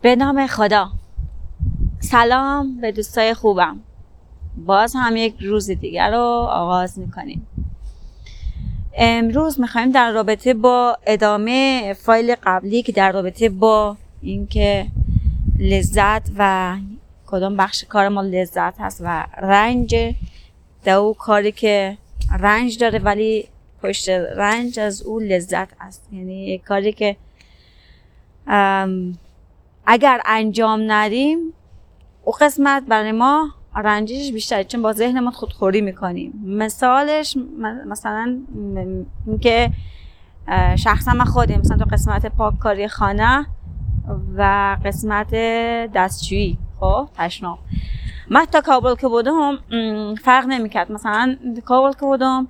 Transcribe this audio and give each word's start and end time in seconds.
به 0.00 0.16
نام 0.16 0.46
خدا. 0.46 0.90
سلام 2.00 2.80
به 2.80 2.92
دوستای 2.92 3.34
خوبم. 3.34 3.80
باز 4.56 4.92
هم 4.96 5.16
یک 5.16 5.34
روز 5.40 5.70
دیگر 5.70 6.10
رو 6.10 6.48
آغاز 6.50 6.98
می‌کنیم. 6.98 7.46
امروز 8.94 9.60
می‌خوایم 9.60 9.90
در 9.90 10.12
رابطه 10.12 10.54
با 10.54 10.98
ادامه 11.06 11.92
فایل 11.98 12.34
قبلی 12.42 12.82
که 12.82 12.92
در 12.92 13.12
رابطه 13.12 13.48
با 13.48 13.96
اینکه 14.22 14.86
لذت 15.58 16.30
و 16.38 16.76
کدام 17.26 17.56
بخش 17.56 17.84
کار 17.84 18.08
ما 18.08 18.22
لذت 18.22 18.80
هست 18.80 19.00
و 19.04 19.26
رنج 19.42 20.14
در 20.84 20.94
او 20.94 21.14
کاری 21.14 21.52
که 21.52 21.98
رنج 22.38 22.78
داره 22.78 22.98
ولی 22.98 23.48
پشت 23.82 24.08
رنج 24.08 24.78
از 24.78 25.02
او 25.02 25.18
لذت 25.18 25.68
است. 25.80 26.08
یعنی 26.12 26.58
کاری 26.58 26.92
که 26.92 27.16
اگر 29.92 30.20
انجام 30.26 30.80
ندیم 30.86 31.38
او 32.24 32.32
قسمت 32.40 32.82
برای 32.88 33.12
ما 33.12 33.48
رنجش 33.76 34.32
بیشتر 34.32 34.62
چون 34.62 34.82
با 34.82 34.92
ذهن 34.92 35.20
ما 35.20 35.30
خودخوری 35.30 35.80
می‌کنیم. 35.80 36.42
مثالش 36.46 37.36
مثلا 37.86 38.38
اینکه 39.26 39.70
شخصا 40.76 41.12
من 41.12 41.24
خودم 41.24 41.58
مثلا 41.58 41.76
تو 41.76 41.84
قسمت 41.84 42.26
پاککاری 42.26 42.88
خانه 42.88 43.46
و 44.36 44.76
قسمت 44.84 45.34
دستشویی 45.94 46.58
خب 46.80 47.08
تشناب. 47.14 47.58
من 48.30 48.44
تا 48.44 48.60
کابل 48.60 48.94
که 48.94 49.08
بودم 49.08 49.58
فرق 50.24 50.46
نمی‌کرد. 50.46 50.92
مثلا 50.92 51.36
کابل 51.64 51.92
که 51.92 52.00
بودم 52.00 52.48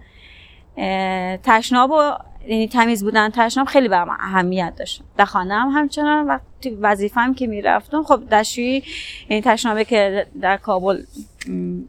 تشناب 1.42 1.90
و 1.90 2.12
یعنی 2.46 2.68
تمیز 2.68 3.04
بودن 3.04 3.30
تشناب 3.30 3.66
خیلی 3.66 3.88
برام 3.88 4.10
اهمیت 4.10 4.74
داشت. 4.76 5.02
در 5.16 5.24
خانه 5.24 5.54
هم 5.54 5.68
همچنان 5.68 6.40
وقتی 6.60 6.76
وظیفم 6.80 7.34
که 7.34 7.46
می‌رفتم 7.46 8.02
خب 8.02 8.22
دشوی 8.32 8.82
یعنی 9.28 9.42
تشنابه 9.42 9.84
که 9.84 10.26
در 10.40 10.56
کابل 10.56 11.02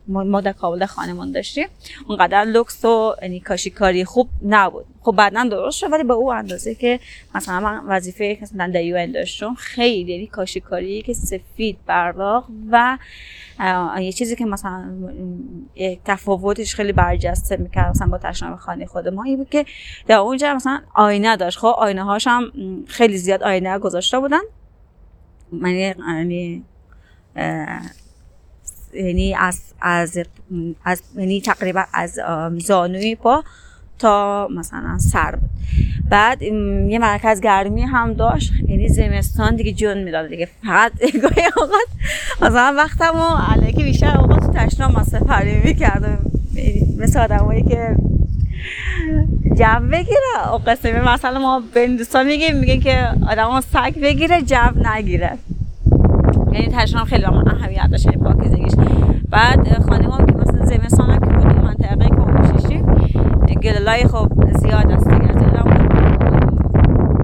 ما 0.07 0.41
در 0.41 0.51
کابل 0.51 0.85
خانمان 0.85 1.31
داشتیم 1.31 1.67
اونقدر 2.07 2.43
لکس 2.43 2.85
و 2.85 3.15
یعنی 3.21 3.39
کاشیکاری 3.39 4.05
خوب 4.05 4.29
نبود. 4.45 4.85
خب 5.01 5.11
بعدا 5.11 5.43
درست 5.43 5.77
شد 5.77 5.91
ولی 5.91 6.03
به 6.03 6.13
او 6.13 6.33
اندازه 6.33 6.75
که 6.75 6.99
مثلا 7.35 7.59
من 7.59 7.81
وظیفه 7.87 8.37
مثلا 8.41 8.71
در 8.73 8.83
یو 8.83 9.11
داشتم 9.11 9.53
خیلی 9.53 10.11
یعنی 10.11 10.27
کاشیکاری 10.27 11.01
که 11.01 11.13
سفید 11.13 11.77
براق 11.85 12.47
و 12.71 12.97
یه 13.99 14.11
چیزی 14.11 14.35
که 14.35 14.45
مثلا 14.45 14.91
تفاوتش 16.05 16.75
خیلی 16.75 16.91
برجسته 16.91 17.57
می‌کرد 17.57 17.89
مثلا 17.89 18.07
با 18.07 18.17
تشناب 18.17 18.59
خانه 18.59 18.85
خود 18.85 19.07
ما 19.07 19.23
این 19.23 19.37
بود 19.37 19.49
که 19.49 19.65
در 20.07 20.15
اونجا 20.15 20.53
مثلا 20.53 20.81
آینه 20.95 21.35
داشت. 21.35 21.57
خب 21.57 21.67
آینه 21.77 22.03
هاش 22.03 22.27
هم 22.27 22.51
خیلی 22.87 23.17
زیاد 23.17 23.43
آینه 23.43 23.79
گذاشته 23.79 24.19
بودن. 24.19 24.41
من 25.51 25.71
یعنی 25.71 26.63
یعنی 28.93 29.35
از 29.35 29.61
از 29.81 30.19
از 30.85 31.01
یعنی 31.15 31.41
تقریبا 31.41 31.83
از 31.93 32.19
زانوی 32.57 33.15
پا 33.15 33.43
تا 33.99 34.47
مثلا 34.47 34.97
سر 34.99 35.35
بود. 35.35 35.49
بعد 36.09 36.41
یه 36.41 36.99
مرکز 36.99 37.41
گرمی 37.41 37.81
هم 37.81 38.13
داشت 38.13 38.53
یعنی 38.67 38.89
زمستان 38.89 39.55
دیگه 39.55 39.71
جون 39.71 40.03
می‌داد 40.03 40.29
دیگه. 40.29 40.47
فقط 40.63 40.91
گاهی 41.23 41.47
اوقات 41.57 41.87
مثلا 42.41 42.73
وقتم 42.77 43.15
و 43.15 43.51
علیکی 43.51 43.83
بیشتر 43.83 44.17
اوقات 44.17 44.39
تو 44.39 44.53
تشنام 44.53 44.91
ما 44.91 45.03
سفری 45.03 45.61
می‌کردم 45.63 46.19
مثل 46.97 47.19
آدمایی 47.19 47.63
که 47.63 47.95
جو 49.57 49.87
بگیره. 49.91 50.51
او 50.51 50.57
قسمه 50.57 51.13
مثلا 51.13 51.39
ما 51.39 51.63
به 51.73 51.87
دوستان 51.87 52.25
میگیم 52.25 52.55
میگه 52.55 52.77
که 52.77 53.07
آدم 53.29 53.61
سگ 53.61 53.95
بگیره 54.01 54.41
جو 54.41 54.89
نگیره. 54.95 55.37
یعنی 56.53 56.67
تشنام 56.67 57.05
خیلی 57.05 57.23
هم 57.23 57.33
اهمیت 57.47 57.87
داشت 57.91 58.05
یعنی 58.05 58.17
پاکیزگیش. 58.17 58.73
بعد 59.29 59.83
خانه 59.89 60.07
ما 60.07 60.17
که 60.17 60.33
مثلا 60.33 60.65
زمستان 60.65 61.09
هم 61.09 61.19
که 61.19 61.25
بودیم 61.25 61.61
منطقه 61.61 61.95
ما 61.95 62.31
گلالای 63.63 64.07
خب 64.07 64.27
زیاد 64.59 64.91
است 64.91 65.09
دیگه. 65.09 65.33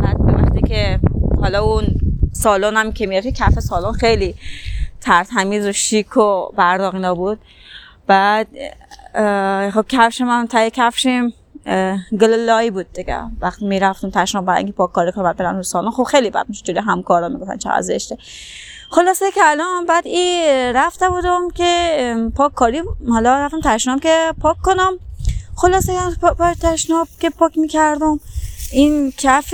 بعد 0.02 0.22
وقتی 0.22 0.62
که 0.62 1.00
حالا 1.42 1.64
اون 1.64 1.84
سالن 2.32 2.78
هم 2.78 2.92
که 2.92 3.08
می‌رفتی 3.08 3.32
کف 3.32 3.60
سالن 3.60 3.92
خیلی 3.92 4.36
ترتمیز 5.02 5.66
و 5.66 5.72
شیک 5.72 6.18
و 6.18 6.52
برداغینا 6.58 7.16
بود. 7.16 7.40
بعد 8.08 8.48
خب 9.74 9.86
کفش 9.90 10.22
من 10.22 10.48
تای 10.48 10.72
کفشیم. 10.74 11.34
گلالایی 12.22 12.72
بود 12.72 12.94
دیگه. 12.94 13.22
وقتی 13.42 13.66
می‌رفتم 13.66 14.10
تشناب 14.10 14.46
برای 14.46 14.58
اینکه 14.58 14.74
پاک 14.74 14.92
کاری 14.92 15.12
کنم 15.12 15.34
برن 15.34 15.56
رو 15.56 15.64
سالن. 15.64 15.92
خب 15.92 16.04
خیلی 16.04 16.30
بد 16.30 16.46
میشه 16.50 16.64
جوری 16.64 16.80
همکارا 16.80 17.30
می‌گفتن 17.30 17.58
چه 17.58 17.82
زشته 17.82 18.18
خلاصه 18.92 19.32
که 19.32 19.42
الان 19.44 19.86
بعد 19.86 20.08
این 20.08 20.74
رفته 20.76 21.10
بودم 21.10 21.50
که 21.56 22.32
پاک 22.36 22.54
کاری 22.54 22.82
حالا 23.10 23.38
رفتم 23.38 23.62
تشناب 23.64 24.00
که 24.00 24.34
پاک 24.42 24.58
کنم. 24.64 24.94
خلاصه 25.56 25.94
پا 26.22 26.54
تشناب 26.62 27.08
که 27.20 27.30
پاک 27.30 27.58
می‌کردم. 27.58 28.20
این 28.72 29.14
کف 29.18 29.54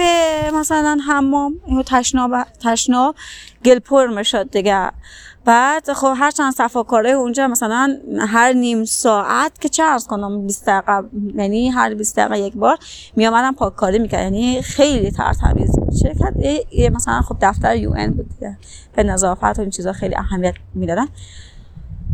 مثلا 0.53 0.97
حمام 1.07 1.53
این 1.65 1.83
تشناب 1.83 2.31
تشناب 2.63 3.15
گل 3.65 3.79
پر 3.79 4.07
می‌شد 4.07 4.49
دیگه. 4.51 4.91
بعد 5.45 5.93
خب 5.93 6.13
هر 6.17 6.31
چند 6.31 6.53
صفاکاره 6.53 7.09
اونجا 7.09 7.47
مثلا 7.47 7.97
هر 8.27 8.53
نیم 8.53 8.85
ساعت 8.85 9.61
که 9.61 9.69
چه 9.69 9.83
کنم 10.09 10.47
20 10.47 10.65
دقیقه 10.65 11.09
یعنی 11.35 11.69
هر 11.69 11.93
20 11.93 12.19
دقیقه 12.19 12.39
یک 12.39 12.53
بار 12.53 12.77
می 13.15 13.27
آمدن 13.27 13.51
پاککاری 13.51 13.99
می‌کرد 13.99 14.23
یعنی 14.23 14.61
خیلی 14.61 15.11
ترتمیز 15.11 15.79
بود. 15.79 15.95
شرکت 15.95 16.33
مثلا 16.93 17.21
خب 17.21 17.37
دفتر 17.41 17.75
یو 17.75 17.93
ان 17.97 18.13
بود 18.13 18.29
دیگه. 18.29 18.57
به 18.95 19.03
نظافت 19.03 19.43
و 19.43 19.61
این 19.61 19.69
چیزا 19.69 19.93
خیلی 19.93 20.15
اهمیت 20.15 20.53
می‌دادن. 20.73 21.07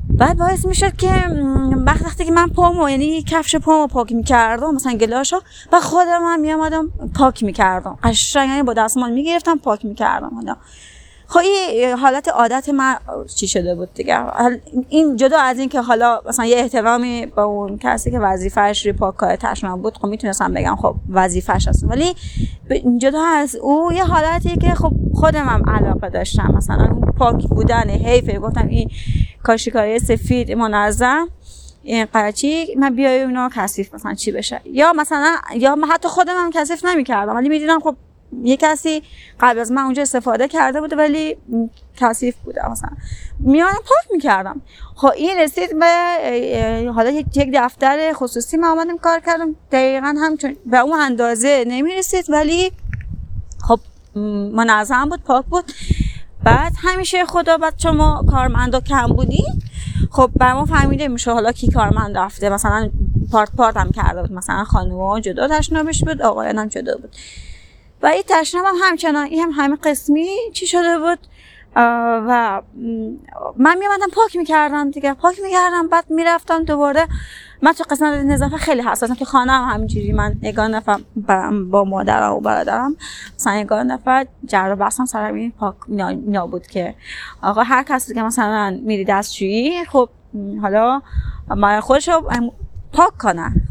بعد 0.09 0.38
باعث 0.38 0.66
می‌شد 0.66 0.96
که 0.96 1.11
وقت 1.85 2.01
وقتی 2.01 2.25
که 2.25 2.31
من 2.31 2.47
پامو 2.47 2.90
یعنی 2.90 3.23
کفش 3.23 3.56
پامو 3.56 3.88
پاک 3.88 4.11
می‌کردم 4.11 4.75
مثلا 4.75 4.94
گلاشو 4.94 5.40
و 5.72 5.79
خودم 5.79 6.22
هم 6.23 6.40
میامدم 6.40 6.90
پاک 7.16 7.44
می‌کردم. 7.44 7.97
قشنگ 8.03 8.50
یعنی 8.50 8.63
با 8.63 8.73
دستمال 8.73 9.11
می‌گرفتم 9.11 9.57
پاک 9.57 9.85
می‌کردم. 9.85 10.31
حالا 10.35 10.56
خب 11.31 11.40
این 11.40 11.97
حالت 11.97 12.28
عادت 12.28 12.69
من 12.69 12.97
چی 13.35 13.47
شده 13.47 13.75
بود 13.75 13.94
دیگه؟ 13.94 14.19
این 14.90 15.16
جدا 15.16 15.40
از 15.40 15.59
این 15.59 15.69
که 15.69 15.81
حالا 15.81 16.22
مثلا 16.28 16.45
یه 16.45 16.57
احترامی 16.57 17.25
با 17.25 17.44
اون 17.44 17.78
کسی 17.78 18.12
که 18.12 18.19
وظیفهش 18.19 18.85
روی 18.85 18.94
پاککاری 18.94 19.38
تشناب 19.38 19.81
بود 19.81 19.97
خب 19.97 20.06
می‌تونستم 20.06 20.53
بگم 20.53 20.75
خب 20.75 20.95
وظیفهش 21.09 21.67
هست. 21.67 21.84
ولی 21.84 22.16
جدا 22.97 23.23
از 23.23 23.56
او 23.56 23.94
یه 23.94 24.03
حالتی 24.03 24.57
که 24.57 24.73
خب 24.73 24.91
خودم 25.13 25.45
هم 25.45 25.69
علاقه 25.69 26.09
داشتم. 26.09 26.53
مثلا 26.57 26.90
پاک 27.17 27.47
بودن 27.47 27.90
حیفه 27.90 28.40
گفتم 28.40 28.67
این 28.67 28.90
کاشیکاری 29.44 30.00
سفید 30.00 30.51
منظم 30.51 31.28
این 31.84 32.06
قرچی 32.06 32.75
من 32.75 32.96
بیای 32.96 33.23
اونا 33.23 33.50
کثیف 33.56 33.94
مثلا 33.94 34.13
چی 34.13 34.31
بشه. 34.31 34.61
یا 34.66 34.94
مثلا 34.94 35.35
یا 35.56 35.78
حتی 35.90 36.07
خودم 36.07 36.34
هم 36.38 36.51
کثیف 36.53 36.85
نمی‌کردم 36.85 37.35
ولی 37.35 37.50
می‌دیدم 37.50 37.79
خب 37.79 37.96
یه 38.44 38.57
کسی 38.57 39.03
قبل 39.40 39.59
از 39.59 39.72
من 39.72 39.81
اونجا 39.81 40.01
استفاده 40.01 40.47
کرده 40.47 40.81
بوده 40.81 40.95
ولی 40.95 41.38
کثیف 41.97 42.35
بوده 42.35 42.69
مثلا 42.69 42.90
میانم 43.40 43.73
پاک 43.73 44.12
می‌کردم. 44.12 44.62
خب 44.95 45.12
این 45.16 45.38
رسید 45.40 45.79
به 45.79 46.91
حالا 46.95 47.09
یک 47.09 47.51
دفتر 47.53 48.13
خصوصی 48.13 48.57
من 48.57 48.67
آمدم 48.67 48.97
کار 48.97 49.19
کردم. 49.19 49.56
دقیقا 49.72 50.16
همچون 50.22 50.56
به 50.66 50.78
اون 50.78 51.00
اندازه 51.00 51.63
نمی‌رسید 51.67 52.25
ولی 52.29 52.72
خب 53.62 53.79
منظم 54.53 55.09
بود 55.09 55.23
پاک 55.23 55.46
بود. 55.46 55.72
بعد 56.44 56.73
همیشه 56.78 57.25
خدا 57.25 57.57
بعد 57.57 57.78
چون 57.78 57.96
ما 57.96 58.25
کارمندا 58.31 58.79
کم 58.81 59.07
بودیم 59.07 59.63
خب 60.11 60.29
بر 60.35 60.53
ما 60.53 60.66
فهمیده 60.66 61.07
میشه 61.07 61.31
حالا 61.31 61.51
کی 61.51 61.72
کارمند 61.72 62.17
رفته. 62.17 62.50
مثلا 62.50 62.90
پارت 63.31 63.51
پارت 63.51 63.78
هم 63.78 63.91
کرده 63.91 64.22
بود. 64.22 64.31
مثلا 64.31 64.63
خانوما 64.63 65.19
جدا 65.19 65.47
تشنابش 65.47 66.03
بود 66.03 66.22
آقایان 66.22 66.57
هم 66.57 66.67
جدا 66.67 66.97
بود. 66.97 67.16
و 68.01 68.07
این 68.07 68.23
تشناب 68.27 68.65
هم 68.65 68.75
همچنان 68.83 69.25
این 69.25 69.39
هم 69.39 69.51
همه 69.51 69.75
قسمی 69.75 70.29
چی 70.53 70.67
شده 70.67 70.99
بود؟ 70.99 71.19
و 71.75 72.61
من 73.57 73.78
میامدم 73.78 74.07
پاک 74.13 74.35
می‌کردم 74.35 74.91
دیگه 74.91 75.13
پاک 75.13 75.40
می‌کردم 75.43 75.87
بعد 75.87 76.05
می‌رفتم 76.09 76.63
دوباره. 76.63 77.07
من 77.61 77.73
تو 77.73 77.84
قسمت 77.90 78.25
نظافه 78.25 78.57
خیلی 78.57 78.81
حساسم 78.81 79.16
که 79.16 79.25
خانه 79.25 79.51
هم 79.51 79.73
همینجوری 79.73 80.11
من 80.11 80.35
نگاه 80.41 80.67
نفر 80.67 80.99
با 81.69 81.84
مادرم 81.84 82.34
و 82.34 82.40
برادرم. 82.40 82.96
مثلا 83.35 83.53
نگاه 83.53 83.84
نفر 83.84 84.28
جر 84.45 84.75
بستم 84.75 85.05
سرم 85.05 85.35
این 85.35 85.52
پاک 85.52 85.75
مینا 85.87 86.47
بود 86.47 86.67
که 86.67 86.95
آقا 87.41 87.63
هر 87.63 87.84
کسی 87.84 88.13
که 88.13 88.23
مثلا 88.23 88.79
میری 88.84 89.05
دستشویی 89.05 89.85
خب 89.85 90.09
حالا 90.61 91.02
ما 91.49 91.81
خودش 91.81 92.09
رو 92.09 92.31
پاک 92.93 93.17
کنن 93.17 93.61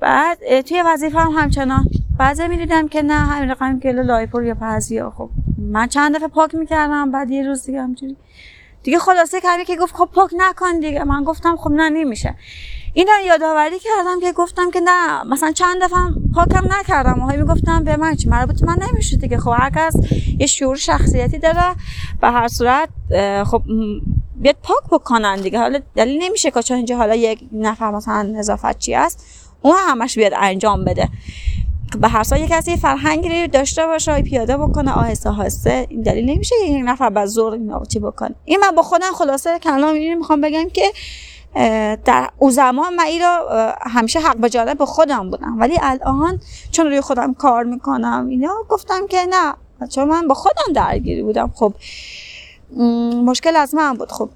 بعد 0.00 0.60
توی 0.60 0.82
وظیفه 0.86 1.18
هم 1.18 1.32
همچنان 1.32 1.84
بعضی 2.18 2.48
می‌دیدم 2.48 2.88
که 2.88 3.02
نه 3.02 3.14
همین 3.14 3.50
رقم 3.50 3.80
کلو 3.80 4.02
لایپور 4.02 4.44
یا 4.44 4.56
پزی 4.60 5.02
خب 5.02 5.30
من 5.58 5.86
چند 5.86 6.16
دفعه 6.16 6.28
پاک 6.28 6.54
می‌کردم 6.54 7.10
بعد 7.10 7.30
یه 7.30 7.46
روز 7.46 7.66
دیگه 7.66 7.82
همجوری 7.82 8.16
دیگه 8.82 8.98
خلاصه 8.98 9.40
کمی 9.40 9.64
که 9.64 9.76
گفت 9.76 9.94
خب 9.94 10.08
پاک 10.14 10.30
نکن 10.36 10.80
دیگه. 10.80 11.04
من 11.04 11.24
گفتم 11.24 11.56
خب 11.56 11.70
نه 11.70 11.90
نمیشه. 11.90 12.34
اینا 12.92 13.12
یادآوری 13.26 13.78
کردم 13.78 14.20
که 14.20 14.32
گفتم 14.32 14.70
که 14.70 14.80
نه 14.80 15.24
مثلا 15.24 15.52
چند 15.52 15.82
دفعه 15.82 15.98
پاکم 16.34 16.64
نکردم. 16.80 17.22
و 17.22 17.26
می‌گفتم 17.26 17.84
به 17.84 17.96
من 17.96 18.14
چی؟ 18.16 18.28
مربوط 18.28 18.62
من 18.62 18.78
نمیشه 18.92 19.16
دیگه. 19.16 19.38
خب 19.38 19.54
هر 19.58 19.70
کس 19.70 19.94
یه 20.38 20.46
شعور 20.46 20.76
شخصیتی 20.76 21.38
داره. 21.38 21.74
به 22.20 22.28
هر 22.28 22.48
صورت 22.48 22.88
خب 23.44 23.62
بیاد 24.36 24.56
پاک 24.62 24.84
بکنن 24.90 25.36
دیگه. 25.36 25.58
حالا 25.58 25.80
دلیل 25.96 26.22
نمیشه 26.22 26.50
که 26.50 26.62
چون 26.62 26.76
اینجا 26.76 26.96
حالا 26.96 27.14
یک 27.14 27.40
نفر 27.52 27.90
مثلا 27.90 28.22
نظافت 28.22 28.78
چی 28.78 28.94
است 28.94 29.44
اون 29.62 29.76
همش 29.88 30.18
بیاد 30.18 30.32
انجام 30.36 30.84
بده. 30.84 31.08
به 32.00 32.08
هر 32.08 32.22
سال 32.22 32.46
کسی 32.46 32.76
فرهنگی 32.76 33.46
داشته 33.46 33.86
باشه 33.86 34.22
پیاده 34.22 34.56
بکنه 34.56 34.92
آهسته 34.92 35.30
آهسته 35.30 35.86
این 35.88 36.02
دلیل 36.02 36.30
نمیشه 36.30 36.54
یک 36.64 36.82
نفر 36.84 37.10
به 37.10 37.26
زور 37.26 37.84
چی 37.88 37.98
بکنه. 37.98 38.34
این 38.44 38.60
من 38.60 38.70
با 38.70 38.82
خودم 38.82 39.12
خلاصه 39.14 39.58
کلام 39.58 39.94
اینو 39.94 40.18
می‌خوام 40.18 40.40
بگم 40.40 40.68
که 40.68 40.92
در 42.04 42.30
او 42.38 42.50
زمان 42.50 42.94
من 42.94 43.04
این 43.04 43.22
همیشه 43.80 44.20
حق 44.20 44.36
به 44.36 44.50
جانب 44.50 44.84
خودم 44.84 45.30
بودم. 45.30 45.60
ولی 45.60 45.78
الان 45.82 46.40
چون 46.70 46.86
روی 46.86 47.00
خودم 47.00 47.34
کار 47.34 47.64
می‌کنم 47.64 48.26
اینا 48.30 48.54
گفتم 48.68 49.06
که 49.06 49.26
نه 49.30 49.54
چون 49.88 50.08
من 50.08 50.28
با 50.28 50.34
خودم 50.34 50.72
درگیری 50.74 51.22
بودم. 51.22 51.50
خب 51.54 51.72
مشکل 53.24 53.56
از 53.56 53.74
من 53.74 53.94
بود. 53.94 54.12
خب 54.12 54.30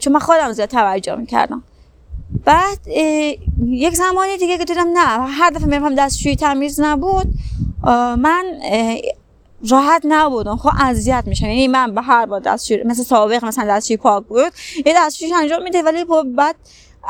چون 0.00 0.12
من 0.12 0.20
خودم 0.20 0.52
زیاد 0.52 0.68
توجه 0.68 1.14
می‌کردم. 1.14 1.62
بعد 2.44 2.88
یک 3.66 3.94
زمانی 3.94 4.36
دیگه 4.36 4.58
که 4.58 4.64
دیدم 4.64 4.88
نه 4.88 5.26
هر 5.28 5.50
دفعه 5.50 5.66
میرم 5.66 5.94
دستشویی 5.94 6.36
تمیز 6.36 6.80
نبود. 6.80 7.26
من 8.18 8.44
راحت 9.68 10.02
نبودم. 10.04 10.56
خب 10.56 10.70
اذیت 10.80 11.24
میشم. 11.26 11.46
یعنی 11.46 11.68
من 11.68 11.94
به 11.94 12.02
هر 12.02 12.26
با 12.26 12.38
دستشویی 12.38 12.82
مثل 12.82 13.02
سابق 13.02 13.44
مثلا 13.44 13.64
دستشویی 13.64 13.96
پاک 13.96 14.24
بود. 14.24 14.52
یه 14.86 14.94
دستشویی 14.96 15.34
انجام 15.34 15.62
میده 15.62 15.82
ولی 15.82 16.04
بعد 16.36 16.56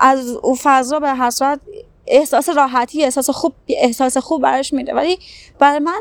از 0.00 0.30
او 0.30 0.56
فضا 0.62 1.00
به 1.00 1.08
هر 1.08 1.58
احساس 2.06 2.48
راحتی 2.48 3.04
احساس 3.04 3.30
خوب 3.30 3.52
احساس 3.68 4.16
خوب 4.16 4.42
براش 4.42 4.72
میده. 4.72 4.94
ولی 4.94 5.18
برای 5.58 5.78
من 5.78 6.00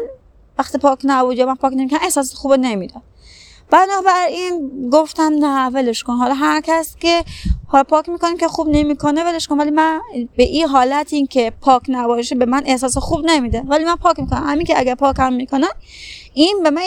وقتی 0.57 0.77
پاک 0.77 1.00
نبود 1.03 1.38
یا 1.38 1.45
من 1.45 1.56
پاک 1.56 1.73
نمی‌کنم 1.73 2.00
احساس 2.03 2.33
خوب 2.33 2.53
نمی‌داد 2.53 3.01
بنابراین 3.71 4.71
گفتم 4.91 5.33
نه 5.39 5.69
ولش 5.69 6.03
کن. 6.03 6.13
حالا 6.13 6.33
هر 6.33 6.62
کس 6.62 6.95
که 7.00 7.23
حالا 7.68 7.83
پاک 7.83 8.09
می‌کنیم 8.09 8.38
که 8.38 8.47
خوب 8.47 8.68
نمی‌کنه 8.69 9.23
ولش 9.23 9.47
کن. 9.47 9.59
ولی 9.59 9.71
من 9.71 10.00
به 10.38 10.44
این 10.44 10.68
حالت 10.68 11.13
این 11.13 11.27
که 11.27 11.53
پاک 11.62 11.81
نباشه 11.88 12.35
به 12.35 12.45
من 12.45 12.63
احساس 12.65 12.97
خوب 12.97 13.21
نمیده. 13.23 13.63
ولی 13.68 13.85
من 13.85 13.95
پاک 13.95 14.19
می‌کنم. 14.19 14.44
همین 14.47 14.65
که 14.65 14.79
اگر 14.79 14.95
پاک 14.95 15.15
هم 15.19 15.33
می‌کنم 15.33 15.69
این 16.33 16.63
به 16.63 16.69
من 16.69 16.81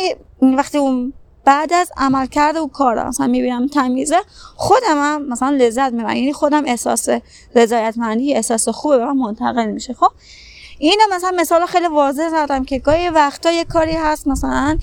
وقتی 0.56 0.78
اون 0.78 1.12
بعد 1.44 1.72
از 1.72 1.92
عمل 1.96 2.26
کرده 2.26 2.60
و 2.60 2.66
کار 2.66 3.08
مثلا 3.08 3.26
می‌بینم 3.26 3.66
تمیزه 3.66 4.16
خودم 4.56 4.96
هم 4.96 5.28
مثلا 5.28 5.50
لذت 5.50 5.92
می‌برم. 5.92 6.16
یعنی 6.16 6.32
خودم 6.32 6.62
احساس 6.66 7.08
رضایتمندی 7.54 8.34
احساس 8.34 8.68
خوبه 8.68 8.98
به 8.98 9.04
من 9.04 9.16
منتقل 9.16 9.66
میشه. 9.66 9.94
خب؟ 9.94 10.10
اینو 10.78 11.02
مثلا 11.12 11.32
مثال 11.36 11.66
خیلی 11.66 11.86
واضح 11.86 12.28
زدم 12.28 12.64
که 12.64 12.78
گاهی 12.78 13.08
وقتا 13.08 13.50
یه 13.50 13.64
کاری 13.64 13.92
هست 13.92 14.28
مثلا 14.28 14.78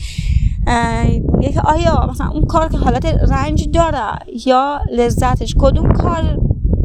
آیا 1.63 2.07
مثلا 2.09 2.29
اون 2.29 2.45
کار 2.45 2.69
که 2.69 2.77
حالت 2.77 3.05
رنج 3.05 3.69
داره 3.69 4.19
یا 4.45 4.79
لذتش؟ 4.91 5.55
کدوم 5.59 5.93
کار 5.93 6.37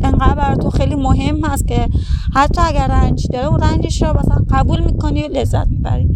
انقدر 0.02 0.34
برای 0.34 0.56
تو 0.56 0.70
خیلی 0.70 0.94
مهم 0.94 1.44
هست 1.44 1.69
که 1.69 1.88
حتی 2.34 2.61
اگر 2.64 2.87
رنج 2.87 3.26
داره 3.32 3.46
اون 3.46 3.61
رنجش 3.61 4.02
رو 4.02 4.19
مثلا 4.19 4.44
قبول 4.50 4.81
می‌کنی 4.81 5.23
و 5.23 5.28
لذت 5.28 5.67
می‌بری؟ 5.69 6.08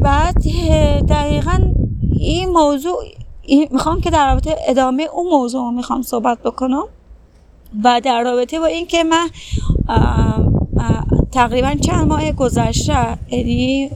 بعد 0.00 0.42
دقیقا 1.08 1.58
این 2.18 2.48
موضوع 2.48 2.96
می‌خوام 3.72 4.00
که 4.00 4.10
در 4.10 4.32
رابطه 4.32 4.56
ادامه 4.68 5.08
اون 5.14 5.30
موضوع 5.30 5.72
می‌خوام 5.72 6.02
صحبت 6.02 6.38
بکنم 6.42 6.84
و 7.84 8.00
در 8.04 8.22
رابطه 8.22 8.60
با 8.60 8.66
اینکه 8.66 9.04
من 9.04 9.28
تقریبا 11.32 11.74
چند 11.74 12.08
ماه 12.08 12.32
گذشته 12.32 13.18
یعنی 13.30 13.90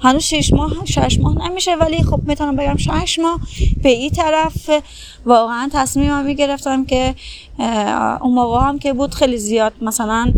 هنوز 0.00 0.22
شش 0.22 0.52
ماه 0.52 0.72
شش 0.84 1.18
ماه 1.20 1.48
نمیشه 1.48 1.74
ولی 1.74 2.02
خب 2.02 2.20
می‌تونم 2.26 2.56
بگم 2.56 2.76
شش 2.76 3.18
ماه 3.18 3.40
به 3.82 3.88
این 3.88 4.10
طرف 4.10 4.70
واقعا 5.26 5.68
تصمیمم 5.72 6.24
می‌گرفتم 6.24 6.84
که 6.84 7.14
اون 8.20 8.34
موقع 8.34 8.60
هم 8.60 8.78
که 8.78 8.92
بود 8.92 9.14
خیلی 9.14 9.36
زیاد 9.36 9.72
مثلا 9.82 10.32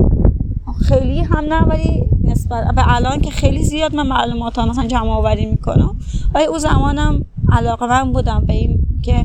خیلی 0.88 1.20
هم 1.20 1.44
نه 1.44 1.62
ولی 1.62 2.04
نسبت 2.24 2.74
به 2.74 2.94
الان 2.94 3.20
که 3.20 3.30
خیلی 3.30 3.62
زیاد 3.62 3.94
من 3.94 4.06
معلومات 4.06 4.58
مثلا 4.58 4.86
جمع 4.86 5.10
آوری 5.10 5.46
می‌کنم. 5.46 5.96
ولی 6.34 6.44
اون 6.44 6.58
زمانم 6.58 7.24
علاقه 7.52 7.86
من 7.86 8.12
بودم 8.12 8.44
به 8.46 8.52
این 8.52 8.78
که 9.02 9.24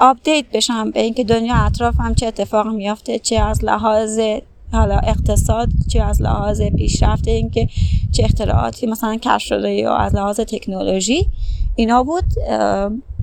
آپدیت 0.00 0.44
بشم 0.52 0.90
به 0.90 1.00
اینکه 1.00 1.24
دنیا 1.24 1.54
اطرافم 1.54 2.14
چه 2.14 2.26
اتفاق 2.26 2.66
میافته 2.66 3.18
چه 3.18 3.36
از 3.36 3.64
لحاظ 3.64 4.20
حالا 4.72 4.96
اقتصاد 4.96 5.68
چه 5.88 6.02
از 6.02 6.22
لحاظ 6.22 6.62
پیشرفت 6.62 7.28
اینکه 7.28 7.68
چه 8.12 8.24
اختراعاتی 8.24 8.86
مثلا 8.86 9.16
کشف 9.16 9.46
شده 9.46 9.72
یا 9.72 9.96
از 9.96 10.14
لحاظ 10.14 10.40
تکنولوژی 10.40 11.28
اینا 11.76 12.02
بود 12.02 12.24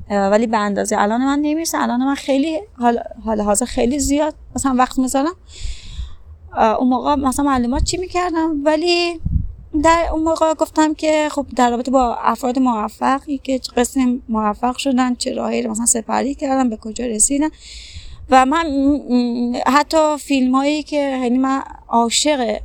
ولی 0.10 0.48
به 0.48 0.58
اندازه 0.58 0.96
الان 1.00 1.26
من 1.26 1.40
نمی‌رسه. 1.40 1.78
الان 1.78 2.06
من 2.06 2.16
خیلی 2.16 2.60
حال 3.24 3.42
حاضر 3.42 3.66
خیلی 3.66 4.00
زیاد 4.00 4.34
مثلا 4.56 4.76
وقت 4.78 5.00
می‌ذارم. 5.00 5.36
اون 6.80 6.90
موقع 6.90 7.16
مثلا 7.16 7.46
معلومات 7.46 7.84
چی 7.84 7.98
می‌کردم؟ 7.98 8.62
ولی 8.66 9.20
در 9.84 10.06
اون 10.12 10.24
موقع 10.24 10.54
گفتم 10.54 10.94
که 10.94 11.28
خب 11.32 11.46
در 11.56 11.70
رابطه 11.70 11.92
با 11.92 12.16
افراد 12.16 12.60
موفقی 12.60 13.38
که 13.38 13.60
قسم 13.78 14.22
موفق 14.30 14.78
شدن 14.78 15.16
چه 15.16 15.34
راهی 15.34 15.68
مثلا 15.68 15.86
سپری 15.86 16.36
کردن 16.36 16.70
به 16.70 16.78
کجا 16.78 17.06
رسیدن 17.06 17.50
و 18.30 18.46
من 18.46 18.66
حتی 19.68 20.18
فیلم 20.18 20.56
هایی 20.56 20.84
که 20.84 20.96
یعنی 20.96 21.38
من 21.38 21.64
عاشق 21.88 22.60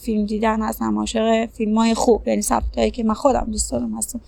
فیلم 0.00 0.26
دیدن 0.26 0.62
هستم 0.62 0.98
عاشق 0.98 1.46
فیلم 1.46 1.78
های 1.78 1.94
خوب 1.94 2.28
یعنی 2.28 2.42
سبت 2.42 2.78
هایی 2.78 2.90
که 2.90 3.02
من 3.02 3.14
خودم 3.14 3.48
دوست 3.50 3.72
دارم 3.72 3.94
هستم. 3.98 4.20